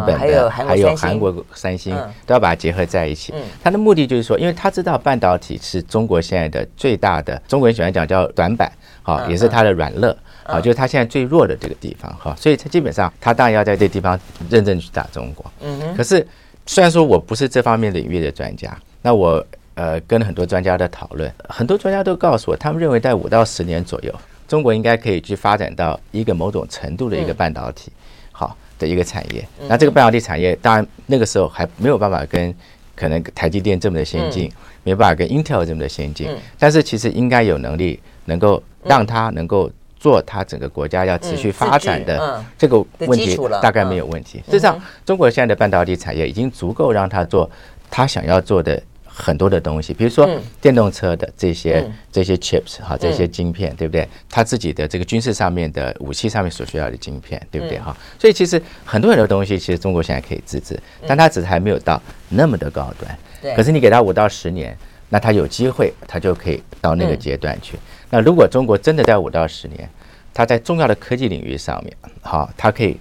[0.00, 3.34] 本的还有韩国三星都要把它结合在一起。
[3.62, 12.34] 他的目的就是说，因为他知道半导体是中国现在的最大的，中国人喜欢讲叫短板，好，也是它的软肋，好，就是他现在最弱的这个地方，哈。
[12.38, 15.44] 所以他基本上他当然要在这地方认真去打中国。
[15.60, 15.94] 嗯。
[15.94, 16.26] 可是
[16.64, 19.44] 虽然说我不是这方面领域的专家，那我。
[19.74, 24.12] 呃，跟很多专家的讨论，很多专家都告诉我，他们认为在五到十年左右，
[24.50, 27.92] 中国应该可以去发展到一个某种程度的一个半导体，
[28.32, 29.46] 好的一个产业。
[29.68, 32.52] 那这个半导体产业，当然那个时候还没有办法跟
[32.96, 34.50] 可能台积电这么的先进，
[34.82, 44.38] 没办法跟 Intel 这么的先进，但是其实应该有能力能够让它能够做它整个国家要持续发展的这个问题，大概没有问题。
[44.46, 47.48] 事实上，中国现在的半导体产业已经足够让它做
[47.88, 48.82] 它想要做的。
[49.12, 50.28] 很多的东西，比如说
[50.60, 54.08] 电动车的这些、嗯、这些 chips 哈，这些晶片，对不对？
[54.28, 57.94] 他自己的这个军事上面的武器上面所需要的晶片，对不对哈？
[58.18, 63.54] 所以其实很多很多东西，其实中国现在可以自制，但它只是还没有到那么的高端。
[63.56, 64.76] 可是你给他五到十年，
[65.08, 67.78] 那他有机会，他就可以到那个阶段去。
[68.08, 69.88] 那如果中国真的在五到十年，
[70.32, 72.96] 它在重要的科技领域上面，好，它可以。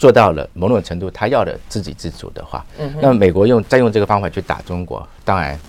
[0.00, 2.64] 做到了某种程度，他要的自给自足的话，
[3.02, 5.60] 那么美国用再用这个方法去打中国，当然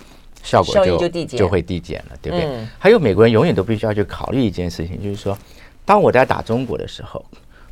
[0.42, 2.66] 效果就就会递减了，对不对？
[2.80, 5.38] 还有美国人永远都必须要去考虑一件事情，就是说，
[5.84, 7.22] 当我在打中国的时候，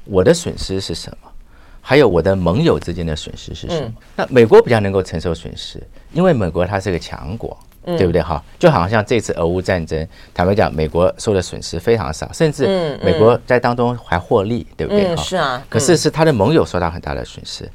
[0.03, 1.31] 我的损失是什么？
[1.79, 3.93] 还有我的盟友之间的损失是什么？
[4.17, 7.57] 那美国比较能够承受损失，因为美国它是个强国。
[7.85, 8.21] 对不对？
[8.21, 15.15] 哈，就好像这次俄乌战争，坦白讲，美国受的损失非常少，甚至美国在当中还获利，对不对？
[15.15, 15.63] 哈，是啊。
[15.69, 17.69] 可是是他的盟友受到很大的损失，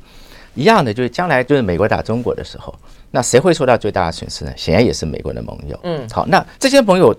[0.55, 2.75] 一样的，就是将来就是美国打中国的时候，
[3.11, 4.53] 那谁会受到最大的损失呢？
[4.57, 5.79] 显然也是美国的盟友。
[5.83, 7.15] 嗯，好，那这些盟友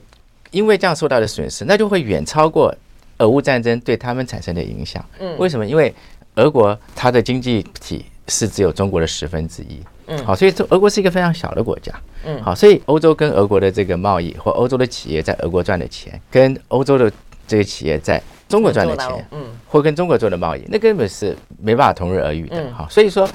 [0.52, 2.74] 因为这样受到的损失，那就会远超过
[3.18, 5.04] 俄乌战争对他们产生的影响。
[5.20, 5.66] 嗯，为什么？
[5.66, 5.94] 因为
[6.36, 9.80] 俄国它的经济体是只有中国的十分之一。
[10.08, 11.92] 嗯，好，所以这俄国是一个非常小的国家。
[12.26, 17.12] 嗯，好，所以欧洲跟俄国的这个贸易，或欧洲的企业在俄国赚的钱，跟欧洲的
[17.48, 22.72] 这个企业在中国赚的钱，嗯，或跟中国做的贸易，那根本是没办法同日而语的。
[22.72, 23.28] 好，所以说，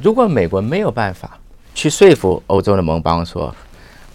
[0.00, 1.36] 如果美国没有办法
[1.74, 3.52] 去说服欧洲的盟邦说，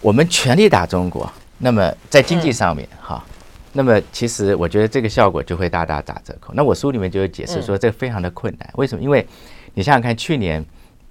[0.00, 3.22] 我们全力打中国，那么在经济上面，哈，
[3.72, 6.54] 那么其实我觉得这个效果就会大大打折扣。
[6.54, 8.70] 那我书里面就有解释说，这非常的困难。
[8.76, 9.02] 为什么？
[9.02, 9.26] 因为
[9.74, 10.64] 你想想看，去年。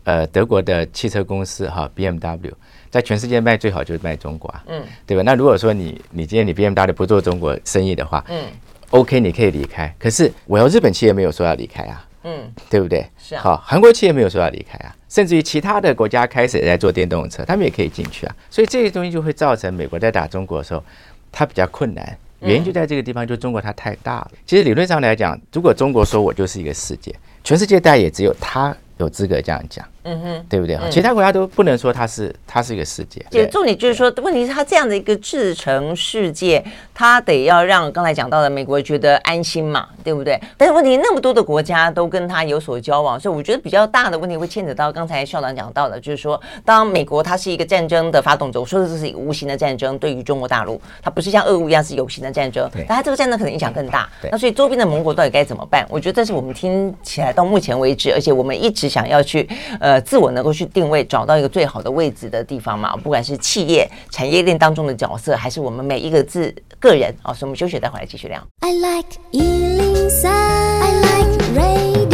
[0.06, 2.52] 呃，德国的汽车公司哈，BMW
[2.90, 5.24] 在全世界卖最好就是卖中国啊，嗯，对吧？
[5.24, 8.44] 那如果说你你今天你 BMW 不做中国生意的话，嗯
[8.90, 9.96] ，OK，你可以离开。
[9.98, 13.10] 可是我要日本企业没有说要离开啊，嗯，对不对？
[13.18, 13.42] 是啊。
[13.42, 18.36] 好，韩国企业没有说要离开啊，甚至于其他的国家开始也在做电动车，他们也可以进去啊。
[18.50, 20.84] 所以这些东西就会造成美国在打中国的时候，
[21.32, 22.18] 它比较困难。
[22.42, 24.32] 原因就在这个地方，就中国它太大了。
[24.46, 29.86] 其实理论上来讲，如果中国说我就是一个世界，全世界大概也只有他有资格这样讲。
[30.04, 30.78] 嗯哼，对不对？
[30.90, 33.26] 其他国家都不能说它是它是一个世界。
[33.30, 36.64] 就重点就是说，问题是它这样的一个制成世界，
[36.94, 40.40] 它得要让刚才讲到的美国觉得安心嘛，对不对？
[40.58, 54.10] 但是问题那么多的国家都跟它有所交往，所以我觉得比较大的问题会牵扯到刚才校长讲到的，就是说，当美国它是一个战争的发动者，我说的这是一个无形的战争，对于中国大陆，它不是像俄乌一样是有形的战争，但它这个战争可能影响更大。
[54.32, 55.86] 那所以周边的盟国到底该怎么办？
[55.90, 59.48] 我觉得这是我们听起来到目前为止，而且我们一直想要去
[59.80, 60.64] 呃自我能够去。
[60.74, 68.42] 定位找到一个最好的位置的地方嘛，不管是企业产业链当中的角色，还是我们每一个字个人啊，所以我们休息，待会来继续聊。
[68.62, 72.13] I like 103, I like radio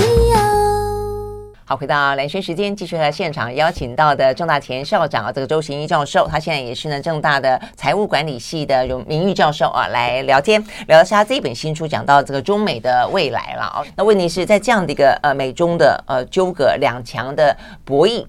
[1.69, 13.85] 好，回到兰萱时间，继续来现场邀请到的政大前校长啊，这个周行一教授，他现在也是呢政大的财务管理系的荣名誉教授啊，来聊天，聊一下这一本新书讲到这个中美的未来了啊。
[13.95, 17.55] 那问题是在这样的一个呃美中的呃纠葛两强的
[17.85, 18.25] 博弈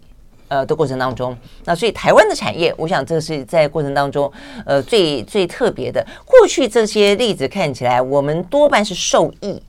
[0.49, 4.31] 呃的过程当中，那所以台湾的产业，我想这是在过程当中
[4.67, 6.07] 呃最最特别的。
[6.27, 9.63] 过去这些例子看起来，我们多半是受益。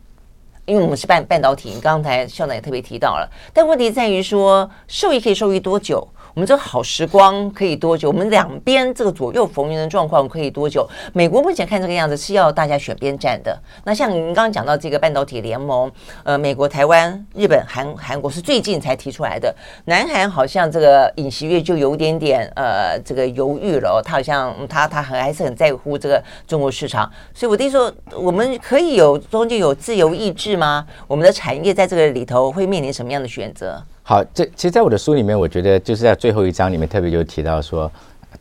[0.71, 6.07] 因为我们是半半导体，刚才校长也特别提到了，但问题在于说，受益可以受益多久？
[6.33, 8.07] 我们这个好时光可以多久？
[8.07, 10.87] 我们两边这个左右逢源的状况可以多久？
[11.13, 13.57] 美国目前看这个样子是要大家选边站的。
[13.83, 15.91] 那像您刚刚讲到这个半导体联盟，
[16.23, 19.53] 呃，美国、台湾、日本、韩韩国是最近才提出来的。
[19.85, 27.11] 南韩好像这个尹锡悦就有点点呃这个犹豫了，哦，他好像他他很还是很在乎这个中国市场。
[27.33, 30.87] 所以我弟说，我们可以有中间有自由意志吗？
[31.07, 33.83] 我们的产业在这个里头会面临什么样的选择？
[34.11, 37.89] 好，这其实，在我的书里面，我觉得就是在最后一章里面特别就提到说，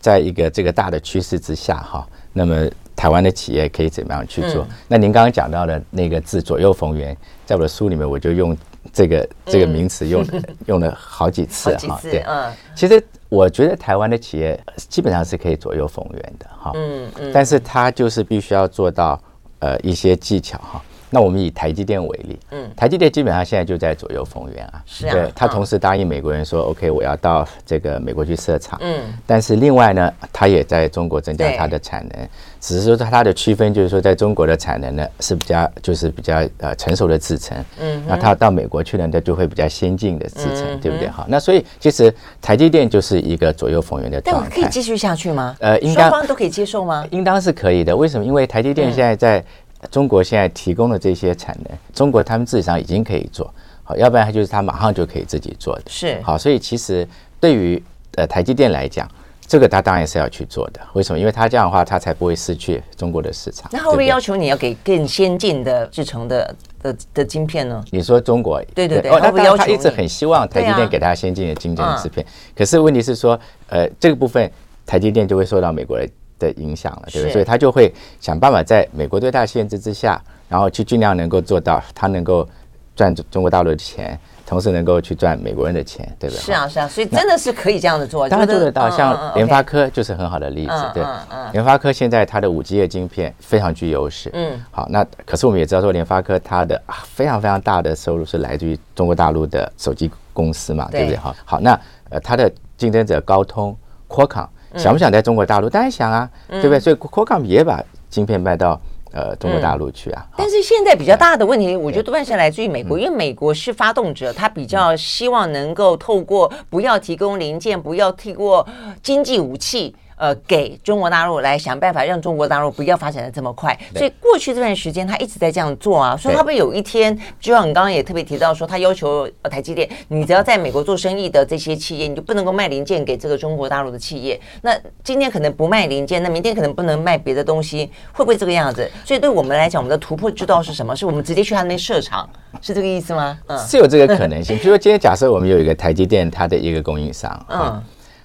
[0.00, 4.64] 在一个这个大的趋势之下，哈，那么台湾的企业可以怎么样去做？
[4.64, 8.56] 嗯、那您刚刚讲到的那个字“左右逢源”，在我的书里面，我就用
[8.92, 12.00] 这个这个名词用、嗯、用了好几次哈。
[12.02, 19.22] 对，嗯，其实我觉得台湾的企业基本上是可以左右逢源的，哈，嗯嗯，但是它就是必须要做到
[19.60, 20.82] 呃一些技巧哈。
[21.10, 32.28] 那我们以台积电为例，嗯，台积电基本上现在就在左右逢源啊，是啊，对，他同时答应美国人说，OK，我要到这个美国去设厂，嗯，但是另外呢，他也在中国增加它的产能，
[32.60, 41.08] 只是说它的区分就是说，在中国的产能呢是比较就是比较呃成熟的制程，嗯，那他到美国去呢，它就会比较先进的制程，对不对？
[41.08, 45.56] 好，那所以其实台积电就是一个左右逢源的状态，可以继续下去吗？
[45.58, 47.04] 呃，应该双方都可以接受吗？
[47.10, 47.96] 应当是可以的。
[47.96, 48.24] 为什么？
[48.24, 49.44] 因为台积电现在在。
[49.90, 55.82] 中国现在提供的这些产能，中国他们自己上已经可以做好，要不然他就是他马上就可以自己做的。
[55.88, 57.06] 是好，所以其实
[57.40, 57.82] 对于
[58.16, 59.08] 呃台积电来讲，
[59.46, 60.80] 这个他当然是要去做的。
[60.92, 61.18] 为什么？
[61.18, 63.68] 因为他这样的话，他才不会失去中国的市场。
[63.72, 67.82] 那会不会要求你要给更先进的制成的的的晶片呢？
[67.90, 68.62] 你说中国？
[68.74, 73.38] 对对对，哦，他他一直很希望台积电给他先进的晶片的晶片，可是问题是说，
[73.68, 74.48] 呃，这个部分
[74.84, 76.06] 台积电就会受到美国的。
[76.40, 77.32] 的影响了，对不对？
[77.32, 82.48] 所以他就会想办法在美国对他限制之下，然后去尽量能够做到他能够
[82.96, 86.42] 赚中国大陆的钱，同时能够去赚美国人的钱，对不对？
[86.42, 88.90] 是啊，是啊，所以真的是可以这样子做，当然做得到。
[88.90, 91.04] 像联发科就是很好的例子，对，
[91.52, 94.28] 联发科现在它的五 G 的晶片非常具优势。
[94.32, 101.16] 嗯，好，那可是我们也知道说，联发科它的非常非常大的收入是来自于中国大陆的手机公司嘛，对不对？
[101.16, 101.78] 哈，好，那
[102.10, 103.74] 呃，它的竞争者高通、
[104.08, 104.48] Qualcomm。
[104.76, 105.68] 想不想在中国大陆？
[105.68, 106.78] 当然想啊，对不对？
[106.80, 108.80] 所以 Qualcomm 也把晶片卖到
[109.12, 110.26] 呃中国大陆去啊。
[110.36, 118.64] 但是现在比较大的问题，我觉得多半是来自于美国，因为美国是发动者，他比较希望能够透过不要提供零件，不要提供
[119.02, 119.94] 经济武器。
[120.20, 123.74] 呃，给中国大陆来想办法，让中国大陆不要发展的这么快。
[123.96, 126.14] 所以过去这段时间，他一直在这样做啊。
[126.14, 134.38] 所以他不有一天，就像你刚刚也特别提到说，他要求台积电，你只要在美国做生意的这些企业，你就不能够卖零件给这个中国大陆的企业。
[134.60, 138.86] 那今天可能不卖零件，那明天可能不能卖别的东西，会不会这个样子？
[139.06, 140.94] 所以对我们来讲，我们的突破之道是什么？
[140.94, 142.28] 是我们直接去他那边设厂，
[142.60, 143.38] 是这个意思吗？
[143.46, 144.54] 嗯，是有这个可能性。
[144.58, 147.82] 比如说，今天假设我们有一个台积电，它的一个供应商，嗯。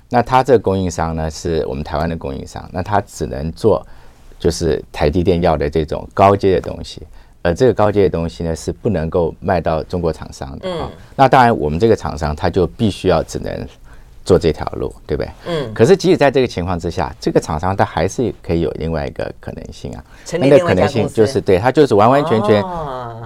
[0.10, 3.86] 那他这个供应商呢，是我们台湾的供应商，那他只能做
[4.39, 7.02] 就是台积电要的这种高阶的东西，
[7.41, 10.70] 而这个高阶的东西呢，是不能够卖到中国厂商的
[11.15, 13.68] 那当然，我们这个厂商他就必须要只能
[14.24, 15.32] 做这条路，对不对？
[15.48, 15.74] 嗯。
[15.74, 20.04] 可是即使在这个情况之下，这个厂商他还是可以有另外一个可能性啊。
[20.39, 22.63] 那个可能性就是对，他就是完完全全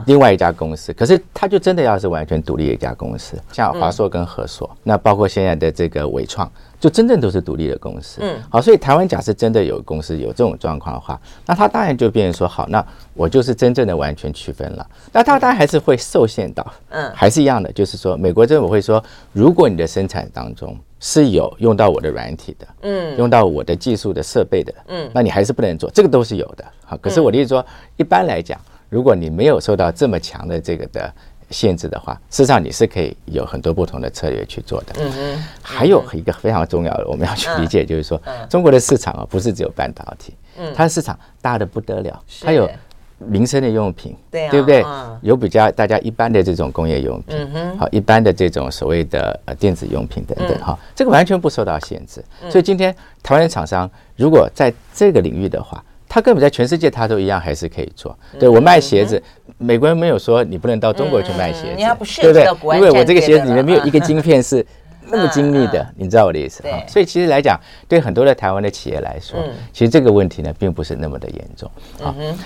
[0.06, 0.94] 另外一家公司。
[0.94, 6.50] 可是他就真的要是完全独立的一家公司，像华硕跟和硕，那包括现在的这个伟创。
[6.80, 14.90] 就真正都是独立的公司，嗯，好，所以台湾假设真的有公司有这种状况的话，那他当然就变成说，好，那我就是真正的完全区分了。
[15.12, 26.64] 那他当然还是会受限到，嗯，还是一样的，就是说，美国政府会说，如果你的生产当中是有用到我的软体的，嗯，用到我的技术的设备的，嗯，那你还是不能做，这个都是有的。
[26.86, 27.66] 好，可是我的意思说，
[27.98, 28.58] 一般来讲，
[28.88, 31.14] 如果你没有受到这么强的这个的。
[31.50, 34.94] 限制的话，事实上你是可以有很多不同的策略去做的。
[35.00, 35.44] 嗯嗯。
[35.62, 42.70] 还有一个非常重要的，我们要去理解，就是说，中国的市场啊，不是只有半导体，嗯，它的市场大的不得了，它有
[43.18, 44.86] 民生的用品，对对不对？
[45.22, 47.38] 有比较大家一般的这种工业用品，
[47.78, 52.24] 好，一般的这种所谓的呃电子用品等等，哈，这个完全不受到限制。
[52.50, 58.18] 所以今天台湾的厂商如果在这个领域的话，它根本在全世界它都一样还是可以做。
[58.40, 59.22] 对，我卖鞋子。
[59.62, 62.78] 美国人没有说你不能到中国去卖鞋子，嗯、不对不对？
[62.78, 64.66] 因为我这个鞋子里面没有一个晶片是
[65.12, 66.82] 那么精密的，嗯、你知道我的意思哈。
[66.88, 71.70] 所以其实来讲，对很多的台湾的企业来说，嗯、其实这个问题呢，并不是那么的严重
[72.02, 72.16] 啊。
[72.18, 72.38] 嗯、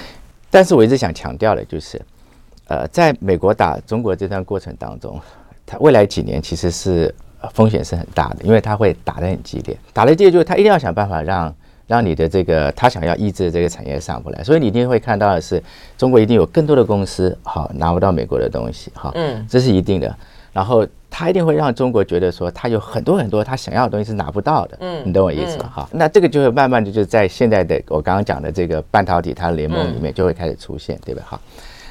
[0.50, 2.02] 但是我一直想强调的就是，
[2.68, 5.22] 呃，在美国打中国这段过程当中，
[5.68, 7.14] 它未来几年其实是
[7.54, 11.54] 风险是很大的，因为它会打得很激烈，打得激烈就是他一定要想办法让。
[11.94, 15.62] 让你的这个他想要抑制的这个产业上不来，所以你一定会看到的是，
[15.96, 20.16] 中国一定有更多的公司好拿不到美国的东西哈，嗯，这是一定的。
[20.52, 25.70] 然后他一定会让中国觉得说，他有很多很多他想要的东西是拿不到的，嗯，你懂我意思吗？
[25.72, 31.22] 哈，那这个就会慢慢的就在现在的我刚刚讲的这个半导体它的联盟里面就会开始出现，对吧？
[31.28, 31.40] 哈，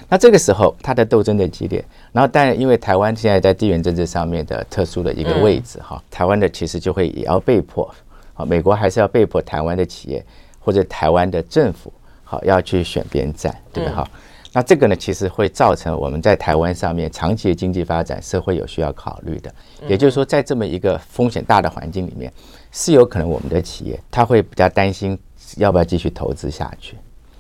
[0.09, 7.89] 那这个时候它的斗争的激烈，然后但因为台湾现在在地缘政治上面的特殊的一个位置哈，台湾的其实就会也要被迫。
[8.35, 10.25] 好，美国还是要被迫台湾的企业
[10.59, 11.93] 或者台湾的政府，
[12.25, 13.95] 好要去选边站，对不对？
[13.95, 14.09] 好，
[14.55, 19.53] 那这个呢，其实会造成我们在台湾上面长期的经济发展，社会有需要考虑的。
[19.87, 22.33] 也就是说，在这么一个风险大的环境里面，
[22.71, 25.19] 是有可能我们的企业他会比较担心
[25.57, 26.97] 要不要继续投资下去。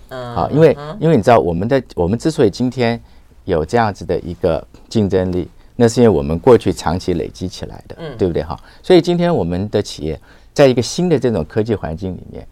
[0.08, 3.00] 嗯，好，因为因为你知道，我们的我们之所以今天
[3.44, 8.42] 有这样子的一个竞争力，那是因为我们过去长期累积起来的，对不对？
[8.42, 10.20] 哈，所以今天我们的企业。
[10.52, 12.46] 在一个新的这种科技环境里面，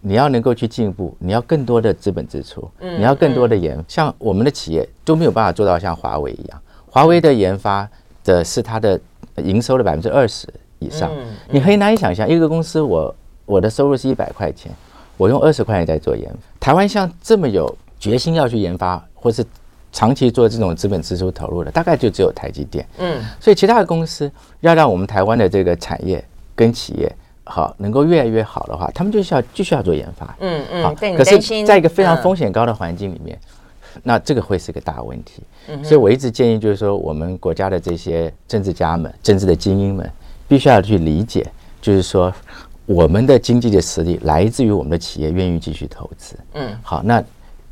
[0.00, 7.88] 你要能够去进步，你要更多的资本支出，你要更多的研，像我们的企业都没有办法做到像华为一样，华为的研发
[8.22, 9.00] 的是它的
[9.36, 10.46] 营收的百分之二十
[10.78, 11.10] 以上，
[11.48, 13.14] 你很难以想象一个公司我
[13.46, 14.70] 我的收入是一百块钱，
[15.16, 16.38] 我用二十块钱在做研发。
[16.60, 19.44] 台湾像这么有决心要去研发，或是
[19.92, 22.86] 长期做这种资本支出投入的，大概就只有台积电。
[22.98, 24.30] 嗯，所以其他的公司
[24.60, 26.22] 要让我们台湾的这个产业
[26.54, 27.16] 跟企业。
[27.44, 30.36] 好，能够越来越好的话，他们就需要继续要做研发。
[30.40, 30.82] 嗯嗯。
[30.82, 33.38] 好，可是在一个非常风险高的环境里面，
[34.02, 35.42] 那这个会是个大问题。
[35.68, 35.84] 嗯。
[35.84, 40.10] 所以我一直建议，就是说，我们国家的这些政治家们、政治的精英们，
[40.48, 41.46] 必须要去理解，
[41.82, 42.32] 就是说，
[42.86, 46.36] 我们的经济的实力来自于我们的企业愿意继续投资。
[46.54, 46.76] 嗯。
[46.82, 47.22] 好，那。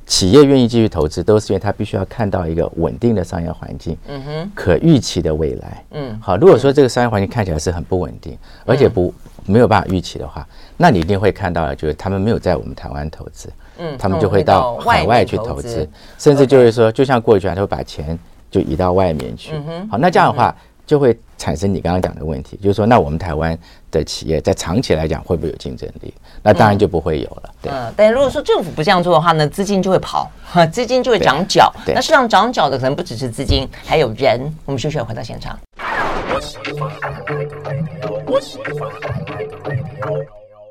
[0.06, 6.36] 企业愿意继续投资，都是因为他必须要看到一个稳定的商业环境，嗯哼，可预期的未来，嗯，好。
[6.36, 8.36] 如果说这个商业环境看起来是很不稳定，
[8.66, 9.14] 而且不
[9.46, 10.46] 没有办法预期的话，
[10.76, 13.48] 那你一定会看到就是他们没有在我们台湾投资，
[13.78, 15.88] 嗯，他们就会到海外去投资，
[16.18, 18.18] 甚至就是说，就像过去，他会把钱
[18.50, 19.52] 就移到外面去，
[19.90, 20.54] 好，那这样的话。
[20.86, 23.56] 就会产生你刚刚讲的问题，就是说，那我们台湾
[23.90, 26.12] 的企业在长期来讲会不会有竞争力？
[26.42, 27.54] 那当然就不会有了。
[27.62, 27.72] 对。
[27.72, 30.30] 嗯，但如果说政府不这样做的话呢，资金就会跑，
[30.70, 31.72] 资金就会长脚。
[31.86, 31.94] 对。
[31.94, 34.40] 那市场长脚的可能不只是资金，还有人。
[34.64, 35.58] 我们休息回到现场。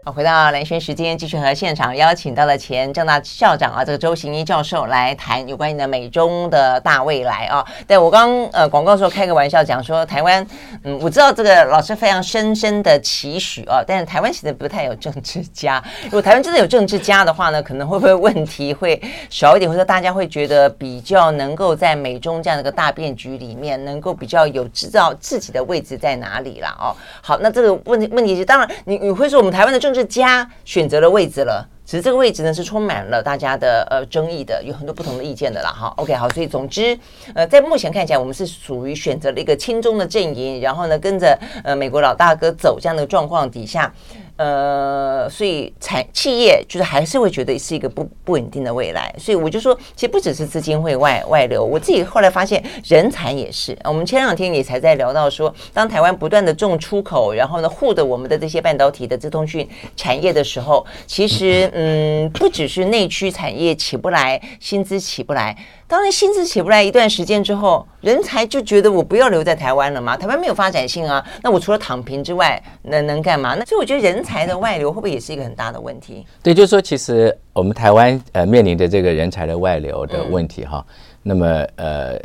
[0.04, 7.64] 好，回到蓝轩时间，继续和现场邀请到了前政大校长啊，这个周行一教授来谈有关于呢美中的大未来啊。
[7.88, 10.44] 对，我刚呃广告时候开个玩笑讲说，台湾
[10.84, 15.80] 嗯，我知道这个老师非常深深的期许啊，但是台湾其实不太有政治家。
[16.06, 19.00] 如果台湾真的有政治家的话呢，可能会不会问题会
[19.30, 26.76] 少一点，或者大家会觉得比较能够在美中这样的一个大变局里面，能够比较有知道自己的位置在哪里啦。
[26.80, 26.96] 哦。
[27.22, 35.94] 好，那这个问题问题是，当然你你会说我们台湾的政治家选择了位置了，其实这个位置呢是充满了大家的呃争议的，有很多不同的意见的啦哈。
[35.98, 36.98] OK，好，所以总之
[37.34, 43.94] 呃在目前看起来，我们是属于选择了一个轻中的阵营，然后呢跟着呃美国老大哥走这样的状况底下。
[44.42, 53.78] 呃，所以产企业就是还是会觉得是一个不不稳定的未来，所以我就说，其实不只是资金会外外流，我自己后来发现人才也是。
[53.84, 65.56] 我们前两天也才在聊到说，当台湾不断的重出口，然后呢护着我们的这些半导体的资通讯产业的时候，其实嗯，不只是内需产业起不来，薪资起不来。
[65.92, 70.16] 当然，薪资起不来一段时间之后，人才就觉得我不要留在台湾了嘛？
[70.16, 73.56] 台湾没有发展性啊，那我除了躺平之外，能能干嘛？
[73.56, 76.26] 那所以我觉得人才的外流会不会也是一个很大的问题？
[76.42, 80.82] 对，就是说，其实我们台湾呃面临的这个人才的外流的问题哈，
[81.24, 82.18] 那么呃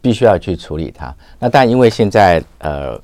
[0.00, 1.14] 必须要去处理它。
[1.38, 2.98] 那但因为现在呃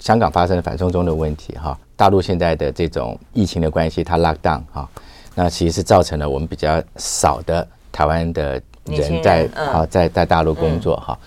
[0.00, 4.88] 香港发生反送中的问题哈，大陆现在的这种疫情的关系，它 lock down 哈，
[5.36, 8.60] 那其实是造成了我们比较少的台湾的。
[8.90, 11.18] 人在啊，在在大陆工作哈，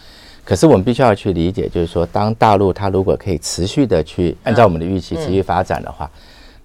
[0.43, 6.09] 可是我们必须要去理解，就是说，当大陆它如果可以持续的去按照我们的预期持续发展的话，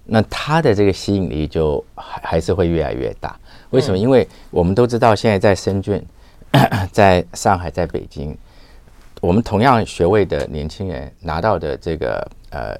[0.04, 3.38] 那它的这个吸引力就还还是会越来越大。
[3.70, 3.98] 为什么？
[3.98, 6.02] 因为我们都知道，现在在深圳、
[6.90, 8.36] 在上海、在北京，
[9.20, 12.74] 我们同样学位的年轻人拿到的这个呃，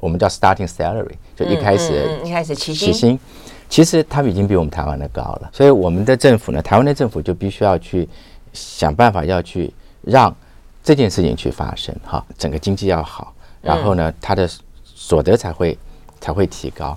[0.00, 3.18] 我们叫 starting salary，就一开始一开始起薪。
[3.68, 8.08] 其实他们已经比我们台湾的高了，所以我们的政府呢，台湾的政府就必须要去
[8.52, 10.34] 想办法要去让
[10.82, 14.48] 这件事情去发生，哈，整个经济要好，然后呢，他的
[14.82, 15.78] 所得才会
[16.20, 16.96] 才会提高。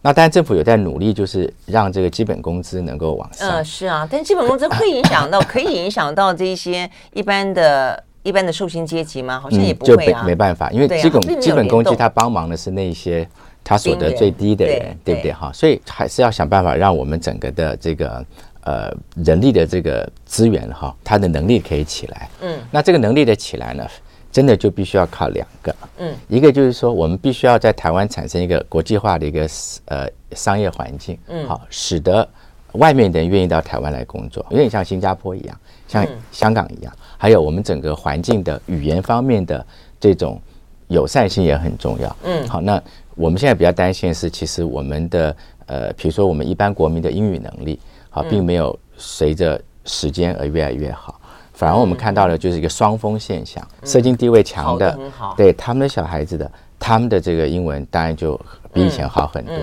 [0.00, 3.50] 那当然，政府有在努力，就是让这个基本工资能够往上。
[3.50, 9.40] 嗯，是啊，但基本工资会影响到，可以影响到这些一般的、一般的受薪阶级吗？
[9.40, 10.20] 好像也不会啊。
[10.20, 13.28] 就没办法，因为基本基本工资它帮忙的是那些
[13.68, 15.30] 他所得最低的人，对不对？
[15.30, 18.24] 哈，所以还是要想办法让我们整个的这个
[18.62, 22.30] 呃人力的这个资源哈，他的能力可以起来。
[22.40, 23.86] 嗯，那这个能力的起来呢？
[24.30, 29.48] 真的就必须要靠两个，嗯，一个就是说，我们必须要在台湾产生一个国际化的一个
[29.86, 32.28] 呃商业环境，嗯，好，使得
[32.72, 39.66] 外面的人愿意到台湾来工作，有点像新加坡一样，像香港一样，还有我们整个环境的语言方面的
[39.98, 40.40] 这种
[40.88, 42.82] 友善性也很重要，嗯，好，那
[43.14, 45.36] 我们现在比较担心的是，其实我们的
[45.66, 47.78] 呃，比如说我们一般国民的英语能力，
[48.10, 51.20] 好，并没有随着时间而越来越好。
[51.52, 54.98] 反而我们看到的就是一个双峰现象，社经地位强的，
[55.36, 58.40] 对他们的小孩子的，他们的这个英文当然就
[58.72, 59.54] 比以前好很多。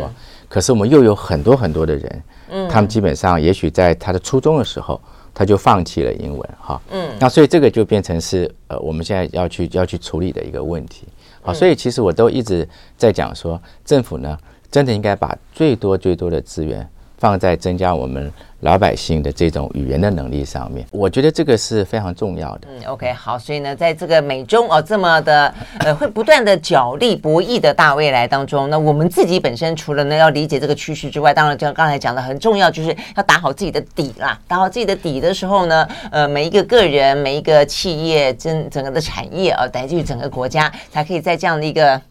[0.50, 2.70] 可是我们又有很多很多的人，嗯。
[2.70, 5.00] 他们基本上也许在他的初中的时候，
[5.34, 11.08] 他就放弃了英文，哈，嗯，那所以这个就变成是呃我们现在要去要去处理的一个问题，
[11.46, 12.68] 好，所以其实我都一直
[12.98, 14.38] 在讲说，政府呢
[14.72, 16.88] 真的应该把最多最多的资源
[17.18, 18.32] 放在增加我们。
[18.66, 22.68] 老百姓的这种语言的能力上面，我觉得这个是非常重要的。
[22.68, 25.54] 嗯，OK，好，所以呢，在这个美中哦这么的
[25.86, 34.40] 呃会不断的角力博弈的大未来当中，那我们自己本身除了呢要理解这个趋势之外，当然就刚才讲的很重要，就是要打好自己的底啦。
[34.48, 42.02] 打好自己的底的时候呢，呃，每一个个人、每一个企业、整整个的产业啊，乃至于整个国家，才可以在这样的一个。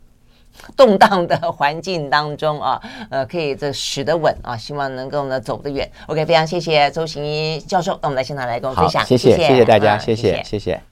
[0.76, 2.80] 动荡的环境当中啊，
[3.11, 5.90] 呃，可以这使得稳啊，希望能够呢走得远。
[6.07, 10.84] OK，非常谢谢周行一教授，那我们来现场来跟我分享，谢谢谢谢大家，谢谢谢谢。